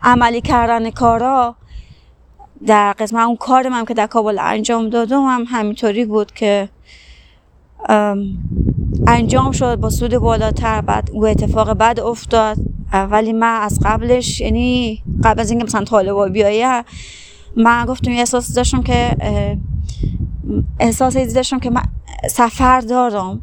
عملی 0.03 0.41
کردن 0.41 0.89
کارا 0.89 1.55
در 2.67 2.93
قسمت 2.93 3.25
اون 3.27 3.35
کار 3.35 3.69
من 3.69 3.85
که 3.85 3.93
در 3.93 4.07
کابل 4.07 4.39
انجام 4.39 4.89
دادم 4.89 5.21
هم 5.21 5.45
همینطوری 5.47 6.05
بود 6.05 6.31
که 6.31 6.69
انجام 9.07 9.51
شد 9.51 9.75
با 9.75 9.89
سود 9.89 10.17
بالاتر 10.17 10.81
بعد 10.81 11.09
او 11.13 11.27
اتفاق 11.27 11.73
بد 11.73 11.99
افتاد. 11.99 12.57
ولی 12.93 13.33
من 13.33 13.59
از 13.61 13.79
قبلش 13.83 14.41
یعنی 14.41 15.03
قبل 15.23 15.39
از 15.39 15.49
اینکه 15.49 15.65
مثلا 15.65 15.83
طالبا 15.83 16.27
بیایه 16.27 16.83
من 17.55 17.85
گفتم 17.85 18.11
احساس 18.11 18.53
داشتم 18.53 18.83
که 18.83 19.17
احساس 20.79 21.17
داشتم 21.17 21.59
که 21.59 21.69
من 21.69 21.83
سفر 22.29 22.79
دارم. 22.79 23.41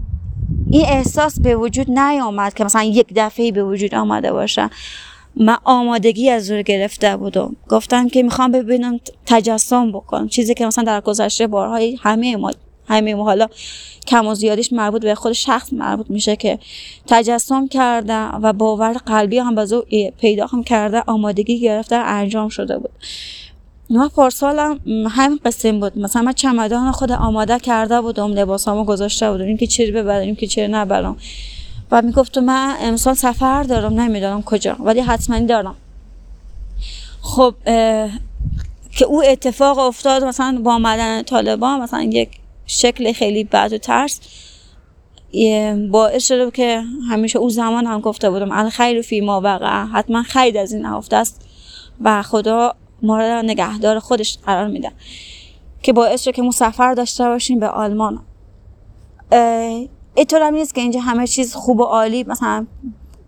این 0.71 0.85
احساس 0.87 1.41
به 1.41 1.57
وجود 1.57 1.91
نیامد 1.91 2.55
که 2.55 2.65
مثلا 2.65 2.83
یک 2.83 3.13
دفعه 3.17 3.53
به 3.53 3.65
وجود 3.65 3.95
آمده 3.95 4.33
باشه. 4.33 4.71
من 5.39 5.57
آمادگی 5.65 6.31
از 6.31 6.51
رو 6.51 6.63
گرفته 6.63 7.17
بودم. 7.17 7.57
گفتم 7.69 8.09
که 8.09 8.23
می‌خوام 8.23 8.53
ببینم 8.53 9.01
تجسم 9.27 9.93
بکنم. 9.93 10.29
چیزی 10.29 10.55
که 10.55 10.67
مثلا 10.67 10.85
در 10.85 11.01
گذشته 11.01 11.47
بارهای 11.47 11.99
همه 12.03 12.37
ما 12.37 12.51
همه 12.89 13.15
ما 13.15 13.25
حالا 13.25 13.47
کم 14.07 14.27
و 14.27 14.35
زیادیش 14.35 14.73
مربوط 14.73 15.03
به 15.03 15.15
خود 15.15 15.33
شخص 15.33 15.73
مربوط 15.73 16.11
میشه 16.11 16.37
که 16.37 16.59
تجسم 17.07 17.69
کرده 17.69 18.15
و 18.15 18.53
باور 18.53 18.93
قلبی 18.93 19.39
هم 19.39 19.55
بازو 19.55 19.85
پیدا 20.21 20.47
هم 20.47 20.65
کرده 20.65 21.03
آمادگی 21.07 21.61
گرفته 21.61 21.97
انجام 21.97 22.49
شده 22.49 22.79
بود. 22.79 22.91
من 23.91 24.09
پارسالم 24.09 24.81
همین 25.11 25.41
قسم 25.45 25.81
بود. 25.81 25.99
مثلا 25.99 26.23
من 26.23 26.33
چمدان 26.33 26.93
خود 26.93 27.13
آماده 27.13 27.59
کرده 27.59 28.01
بودم. 28.01 28.33
لباسامو 28.33 28.85
گذاشته 28.85 29.31
بودم. 29.31 29.45
اینکه 29.45 29.67
چی 29.67 29.93
ببرم 29.93 30.21
اینکه 30.21 30.47
چی 30.47 30.67
نبرم. 30.67 31.17
و 31.91 32.03
می‌گفت 32.03 32.39
من 32.39 32.77
امسال 32.81 33.15
سفر 33.15 33.63
دارم 33.63 34.01
نمی‌دانم 34.01 34.43
کجا 34.43 34.77
ولی 34.81 35.01
حتما 35.01 35.41
دارم. 35.41 35.77
خب 37.21 37.55
که 38.91 39.05
او 39.05 39.23
اتفاق 39.25 39.79
افتاد 39.79 40.25
مثلا 40.25 40.61
با 40.65 40.75
آمدن 40.75 41.23
طالبان 41.23 41.81
مثلا 41.81 42.03
یک 42.03 42.31
شکل 42.67 43.13
خیلی 43.13 43.45
بد 43.45 43.73
و 43.73 43.79
ترس 43.79 44.21
باعث 45.91 46.27
شده 46.27 46.51
که 46.51 46.83
همیشه 47.11 47.39
او 47.39 47.51
زمان 47.51 47.87
هم 47.87 48.01
گفته 48.01 48.31
بودم 48.31 48.53
الخیر 48.53 49.03
فی 49.03 49.21
ما 49.21 49.41
وقع 49.41 49.85
حتما 49.85 50.23
خیر 50.23 50.59
از 50.59 50.73
این 50.73 50.83
نهفته 50.83 51.17
است 51.17 51.41
و 52.01 52.23
خدا 52.23 52.75
ما 53.03 53.19
را 53.19 53.43
نگهدار 53.43 53.99
خودش 53.99 54.39
قرار 54.47 54.69
میده 54.69 54.93
که 55.83 55.93
باعث 55.93 56.25
شد 56.25 56.31
که 56.31 56.43
ما 56.43 56.51
سفر 56.51 56.95
داشته 56.95 57.25
باشیم 57.25 57.61
به 57.61 57.69
آلمان. 57.69 58.21
اینطور 60.19 60.43
هم 60.43 60.55
نیست 60.55 60.75
که 60.75 60.81
اینجا 60.81 61.01
همه 61.01 61.27
چیز 61.27 61.55
خوب 61.55 61.81
و 61.81 61.83
عالی 61.83 62.25
مثلا 62.25 62.67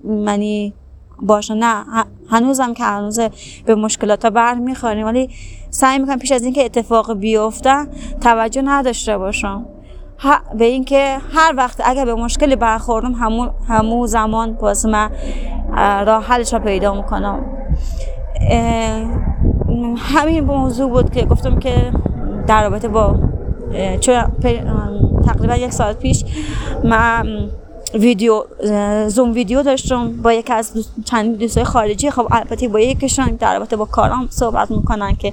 منی 0.04 0.74
باشه. 1.22 1.54
نه 1.54 1.84
هنوزم 2.30 2.74
که 2.74 2.84
هنوز 2.84 3.20
به 3.66 3.74
مشکلات 3.74 4.26
بر 4.26 4.54
می‌خوریم 4.54 5.06
ولی 5.06 5.30
سعی 5.70 5.98
می‌کنم 5.98 6.18
پیش 6.18 6.32
از 6.32 6.44
اینکه 6.44 6.64
اتفاق 6.64 7.14
بیفته 7.14 7.86
توجه 8.20 8.62
نداشته 8.62 9.18
باشم. 9.18 9.66
به 10.58 10.64
اینکه 10.64 11.18
هر 11.32 11.54
وقت 11.56 11.80
اگر 11.84 12.04
به 12.04 12.14
مشکلی 12.14 12.56
برخوردم 12.56 13.12
همون 13.12 13.50
همو 13.68 14.06
زمان 14.06 14.52
باز 14.52 14.86
من 14.86 15.10
راه 16.06 16.24
حلش 16.24 16.52
را 16.52 16.58
پیدا 16.58 16.94
می‌کنم. 16.94 17.44
همین 19.96 20.44
موضوع 20.44 20.90
بود 20.90 21.10
که 21.10 21.24
گفتم 21.24 21.58
که 21.58 21.92
در 22.46 22.62
رابطه 22.62 22.88
با 22.88 23.18
چون 24.00 24.24
تقریبا 25.26 25.56
یک 25.56 25.72
ساعت 25.72 25.98
پیش 25.98 26.24
من 26.84 27.48
ویدیو 27.94 28.44
زوم 29.08 29.32
ویدیو 29.32 29.62
داشتم 29.62 30.22
با 30.22 30.32
یکی 30.32 30.52
از 30.52 30.88
چند 31.04 31.38
دوستای 31.38 31.64
خارجی. 31.64 32.10
خب 32.10 32.28
البته 32.30 32.68
با 32.68 32.80
یکیشون 32.80 33.26
در 33.26 33.58
رابطه 33.58 33.76
با 33.76 33.84
کارام 33.84 34.26
صحبت 34.30 34.70
می‌کنن 34.70 35.16
که 35.16 35.32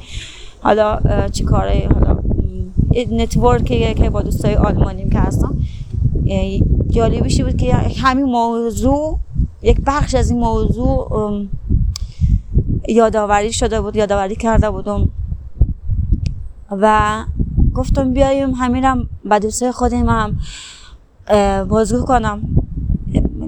حالا 0.61 0.99
چی 1.31 1.43
کاره 1.43 1.89
حالا 1.93 2.17
نتورک 3.11 3.95
که 3.95 4.09
با 4.09 4.21
دوستای 4.21 4.55
آلمانیم 4.55 5.09
که 5.09 5.19
هستم. 5.19 5.57
جالبیشی 6.89 7.43
بود 7.43 7.57
که 7.57 7.73
همین 7.75 8.25
موضوع 8.25 9.19
یک 9.61 9.77
بخش 9.85 10.15
از 10.15 10.29
این 10.29 10.39
موضوع 10.39 11.45
یادآوری 12.87 13.53
شده 13.53 13.81
بود 13.81 13.95
یادآوری 13.95 14.35
کرده 14.35 14.69
بودم. 14.69 15.09
و 16.71 17.23
گفتم 17.77 18.13
بیایم 18.13 18.51
همینم 18.51 19.09
با 19.25 19.39
دوستای 19.39 19.71
خودم 19.71 20.09
هم 20.09 20.37
بازگو 21.67 22.05
کنم. 22.05 22.41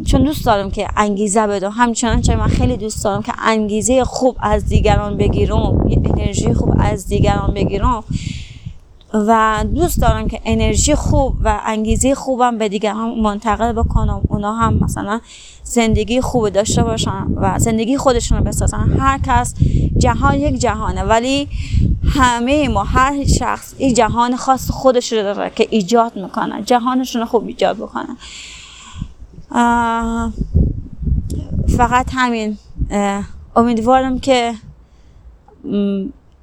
چون 0.06 0.24
دوست 0.24 0.46
دارم 0.46 0.72
که 0.72 0.88
انگیزه 0.98 1.48
بدم. 1.48 1.72
همچنان 1.72 2.22
چون 2.22 2.36
من 2.36 2.48
خیلی 2.48 2.78
دوست 2.78 3.04
دارم 3.04 3.22
که 3.22 3.34
انگیزه 3.44 4.04
خوب 4.04 4.38
از 4.40 4.66
دیگران 4.66 5.18
بگیرم 5.18 5.78
انرژی 6.06 6.54
خوب 6.54 6.74
از 6.80 7.08
دیگران 7.08 7.54
بگیرم. 7.54 8.04
و 9.14 9.64
دوست 9.76 10.02
دارم 10.02 10.28
که 10.28 10.42
انرژی 10.46 10.96
خوب 10.96 11.36
و 11.44 11.62
انگیزه 11.66 12.16
خوبم 12.16 12.58
به 12.58 12.70
دیگران 12.70 13.20
منتقل 13.20 13.72
بکنم. 13.72 14.22
اونا 14.30 14.54
هم 14.54 14.74
مثلا 14.82 15.22
زندگی 15.64 16.22
خوب 16.22 16.50
داشته 16.50 16.84
باشن 16.84 17.28
و 17.36 17.60
زندگی 17.60 17.98
خودشون 17.98 18.38
رو 18.38 18.44
بسازن. 18.44 18.94
هر 19.00 19.20
کس 19.28 19.56
جهان 19.98 20.36
یک 20.36 20.56
جهانه 20.56 21.04
ولی 21.04 21.48
همه 22.14 22.68
ما 22.70 22.84
هر 22.84 23.26
شخص 23.26 23.74
این 23.78 23.94
جهان 23.94 24.36
خاص 24.36 24.72
خودش 24.72 25.14
رو 25.14 25.22
داره 25.22 25.52
که 25.56 25.68
ایجاد 25.70 26.16
می‌کنه 26.16 26.64
جهانشون 26.64 27.26
خوب 27.26 27.48
ایجاد 27.48 27.78
بکنه. 27.78 28.18
فقط 31.78 32.08
همین. 32.14 32.58
امیدوارم 33.56 34.20
که 34.20 34.54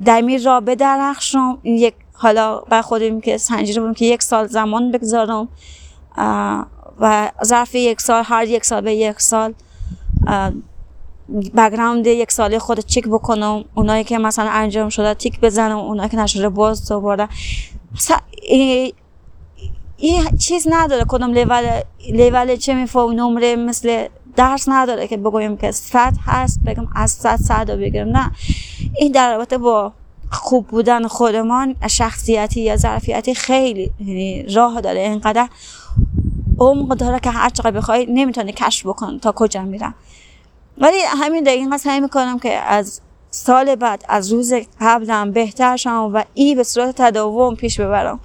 دمیر 0.07 0.42
را 0.44 0.61
بدرخشم 0.61 1.59
این 1.62 1.76
یک 1.76 1.94
حالا 2.16 2.59
بر 2.59 2.83
خودم 2.83 3.20
که 3.20 3.38
سنجیده 3.38 3.81
بودم 3.81 3.94
که 3.94 4.05
یک 4.05 4.22
سال 4.22 4.46
زمان 4.46 4.92
بگذارم 4.92 5.48
و 7.00 7.31
ظرف 7.44 7.74
یک 7.74 8.00
سال 8.00 8.22
هر 8.26 8.44
یک 8.44 8.64
سال 8.64 8.81
به 8.81 8.94
یک 8.94 9.20
سال 9.20 9.55
بگراند 11.57 12.07
یک 12.07 12.33
ساله 12.33 12.59
خود 12.59 12.79
چک 12.79 13.09
بکنم. 13.09 13.64
اونایی 13.74 14.05
که 14.05 14.18
مثلا 14.18 14.50
انجام 14.50 14.88
شده 14.88 15.14
تیک 15.14 15.40
بزنم 15.40 15.79
اونایی 15.79 16.09
که 16.09 16.16
نشده 16.16 16.48
باز 16.48 16.88
دوباره 16.88 17.29
این 19.96 20.38
چیز 20.38 20.66
نداره. 20.70 21.05
کدوم 21.09 21.33
لیول 21.33 21.81
لیول 22.12 22.57
چه 22.57 22.74
میفهم 22.74 23.11
نمره 23.11 23.57
مثل 23.57 24.09
درس 24.37 24.64
نداره 24.68 25.07
که 25.07 25.16
بگویم 25.16 25.57
که 25.57 25.70
صد 25.70 26.14
هست 26.26 26.61
بگم 26.66 26.87
از 26.94 27.11
صد 27.11 27.37
صد 27.37 27.70
رو 27.70 27.76
بگیرم. 27.76 28.09
نه. 28.09 28.31
این 28.98 29.12
در 29.12 29.35
رابطه 29.35 29.59
با 29.59 29.92
خوب 30.30 30.66
بودن 30.66 31.06
خودمان 31.06 31.76
شخصیتی 31.90 32.60
یا 32.60 32.76
ظرفیتی 32.76 33.34
خیلی 33.34 33.90
یعنی 34.00 34.42
راه 34.42 34.80
داره. 34.80 35.00
اینقدر 35.00 35.48
عمق 36.58 36.96
داره 36.96 37.20
که 37.20 37.30
هر 37.30 37.48
چقدر 37.48 37.70
بخوای 37.70 38.06
نمی‌تونی 38.06 38.52
کشف 38.52 38.86
بکن 38.86 39.18
تا 39.18 39.32
کجا 39.32 39.62
میرم. 39.62 39.94
ولی 40.78 40.96
همین 41.06 41.44
دقیقا 41.44 41.78
سعی 41.78 42.00
می‌کنم 42.00 42.38
که 42.38 42.52
از 42.52 43.00
سال 43.30 43.74
بعد 43.74 44.04
از 44.08 44.32
روز 44.32 44.52
قبلم 44.80 45.32
بهتر 45.32 45.76
شم 45.76 46.10
و 46.14 46.22
ای 46.34 46.54
به 46.54 46.62
صورت 46.62 47.02
تداوم 47.02 47.54
پیش 47.54 47.80
ببرم. 47.80 48.20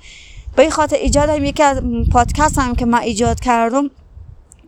به 0.55 0.61
این 0.61 0.71
خاطر 0.71 0.95
ایجاد 0.95 1.29
هم 1.29 1.45
یکی 1.45 1.63
از 1.63 1.81
پادکست 2.11 2.59
هم 2.59 2.75
که 2.75 2.85
من 2.85 2.99
ایجاد 2.99 3.39
کردم 3.39 3.89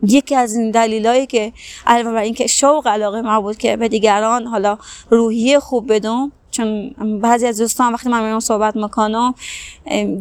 یکی 0.04 0.36
از 0.36 0.56
این 0.56 0.72
دلیلایی 0.72 1.26
که 1.26 1.54
علاوه 1.88 2.16
بر 2.16 2.22
اینکه 2.22 2.48
شوق 2.48 2.88
علاقه 2.88 3.22
من 3.22 3.40
بود 3.40 3.58
که 3.58 3.78
به 3.78 3.90
دیگران 3.90 4.48
حالا 4.48 4.78
روحیه 5.10 5.60
خوب 5.60 5.94
بدم 5.94 6.32
چون 6.54 6.90
بعضی 7.22 7.48
از 7.48 7.58
دوستان 7.58 7.94
وقتی 7.94 8.10
من 8.10 8.24
میرم 8.24 8.40
صحبت 8.40 8.76
می‌کنم 8.76 9.34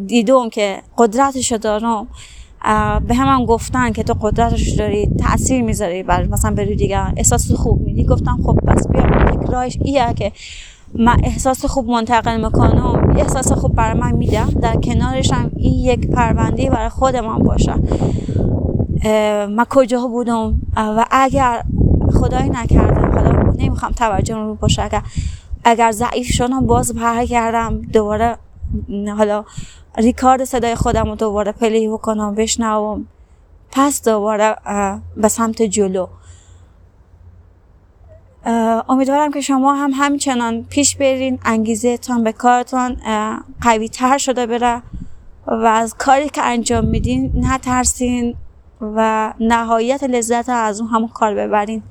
دیدم 0.07 0.49
که 0.49 0.81
قدرتش 0.97 1.51
دارم. 1.51 2.07
به 3.07 3.15
هم, 3.15 3.45
گفتن 3.45 3.91
که 3.91 4.03
تو 4.03 4.13
قدرتش 4.21 4.69
داری 4.69 5.09
تاثیر 5.19 5.63
می‌ذاری 5.63 6.03
بر 6.03 6.25
مثلا 6.25 6.51
به 6.51 6.65
دیگه 6.65 7.13
احساس 7.17 7.51
خوب 7.51 7.81
میدی؟ 7.81 8.03
گفتم 8.03 8.39
خب 8.45 8.59
بس 8.67 8.87
بیا 8.87 9.01
یک 9.33 9.49
راهش 9.49 9.77
ایه 9.81 10.13
که 10.13 10.31
من 10.93 11.17
احساس 11.23 11.65
خوب 11.65 11.89
منتقل 11.89 12.45
می‌کنم. 12.45 13.15
احساس 13.17 13.51
خوب 13.51 13.75
برای 13.75 13.99
من 13.99 14.11
میدم 14.11 14.49
در 14.61 14.75
کنارش 14.75 15.31
هم 15.31 15.51
این 15.55 15.73
یک 15.73 16.07
پرونده 16.07 16.69
برای 16.69 16.89
خود 16.89 17.15
من 17.15 17.37
باشه 17.37 17.73
من 19.47 19.65
کجا 19.69 20.07
بودم؟ 20.07 20.61
و 20.77 21.05
اگر 21.11 21.63
خدایی 22.13 22.49
نکردم 22.49 23.11
حالا 23.11 23.53
نمی‌خوام 23.57 23.91
توجه 23.91 24.35
رو 24.35 24.55
باشه 24.55 24.83
اگر 24.83 25.01
اگر 25.63 25.91
ضعیف 25.91 26.27
شدم 26.27 26.65
باز 26.65 26.93
کردم. 27.29 27.81
دوباره 27.81 28.37
حالا 29.17 29.45
ریکارد 29.97 30.43
صدای 30.43 30.75
خودم 30.75 31.05
رو 31.05 31.15
دوباره 31.15 31.51
پلی 31.51 31.87
بکنم 31.87 32.35
بشنوم. 32.35 33.07
پس 33.71 34.03
دوباره 34.03 34.55
به 35.17 35.27
سمت 35.27 35.61
جلو. 35.61 36.07
امیدوارم 38.89 39.31
که 39.31 39.41
شما 39.41 39.73
هم 39.73 39.91
همچنان 39.93 40.63
پیش 40.63 40.95
برین. 40.95 41.39
انگیزه 41.45 41.97
تان 41.97 42.23
به 42.23 42.31
کارتان 42.31 42.97
قوی 43.61 43.89
تر 43.89 44.17
شده 44.17 44.45
بره 44.45 44.81
و 45.47 45.65
از 45.65 45.95
کاری 45.97 46.29
که 46.29 46.41
انجام 46.41 46.85
میدین 46.85 47.31
نترسین 47.35 48.35
و 48.81 49.33
نهایت 49.39 50.03
لذت 50.03 50.49
از 50.49 50.81
اون 50.81 50.89
همون 50.89 51.07
کار 51.07 51.35
ببرین. 51.35 51.83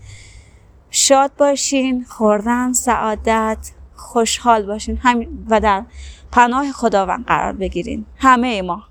شاد 0.95 1.33
باشین 1.39 2.05
خوردن 2.05 2.73
سعادت 2.73 3.71
خوشحال 3.95 4.67
باشین. 4.67 4.97
همین 5.03 5.47
و 5.49 5.61
در 5.61 5.85
پناه 6.33 6.73
خداوند 6.73 7.25
قرار 7.27 7.53
بگیرین. 7.53 8.07
همه 8.19 8.63
ما. 8.63 8.83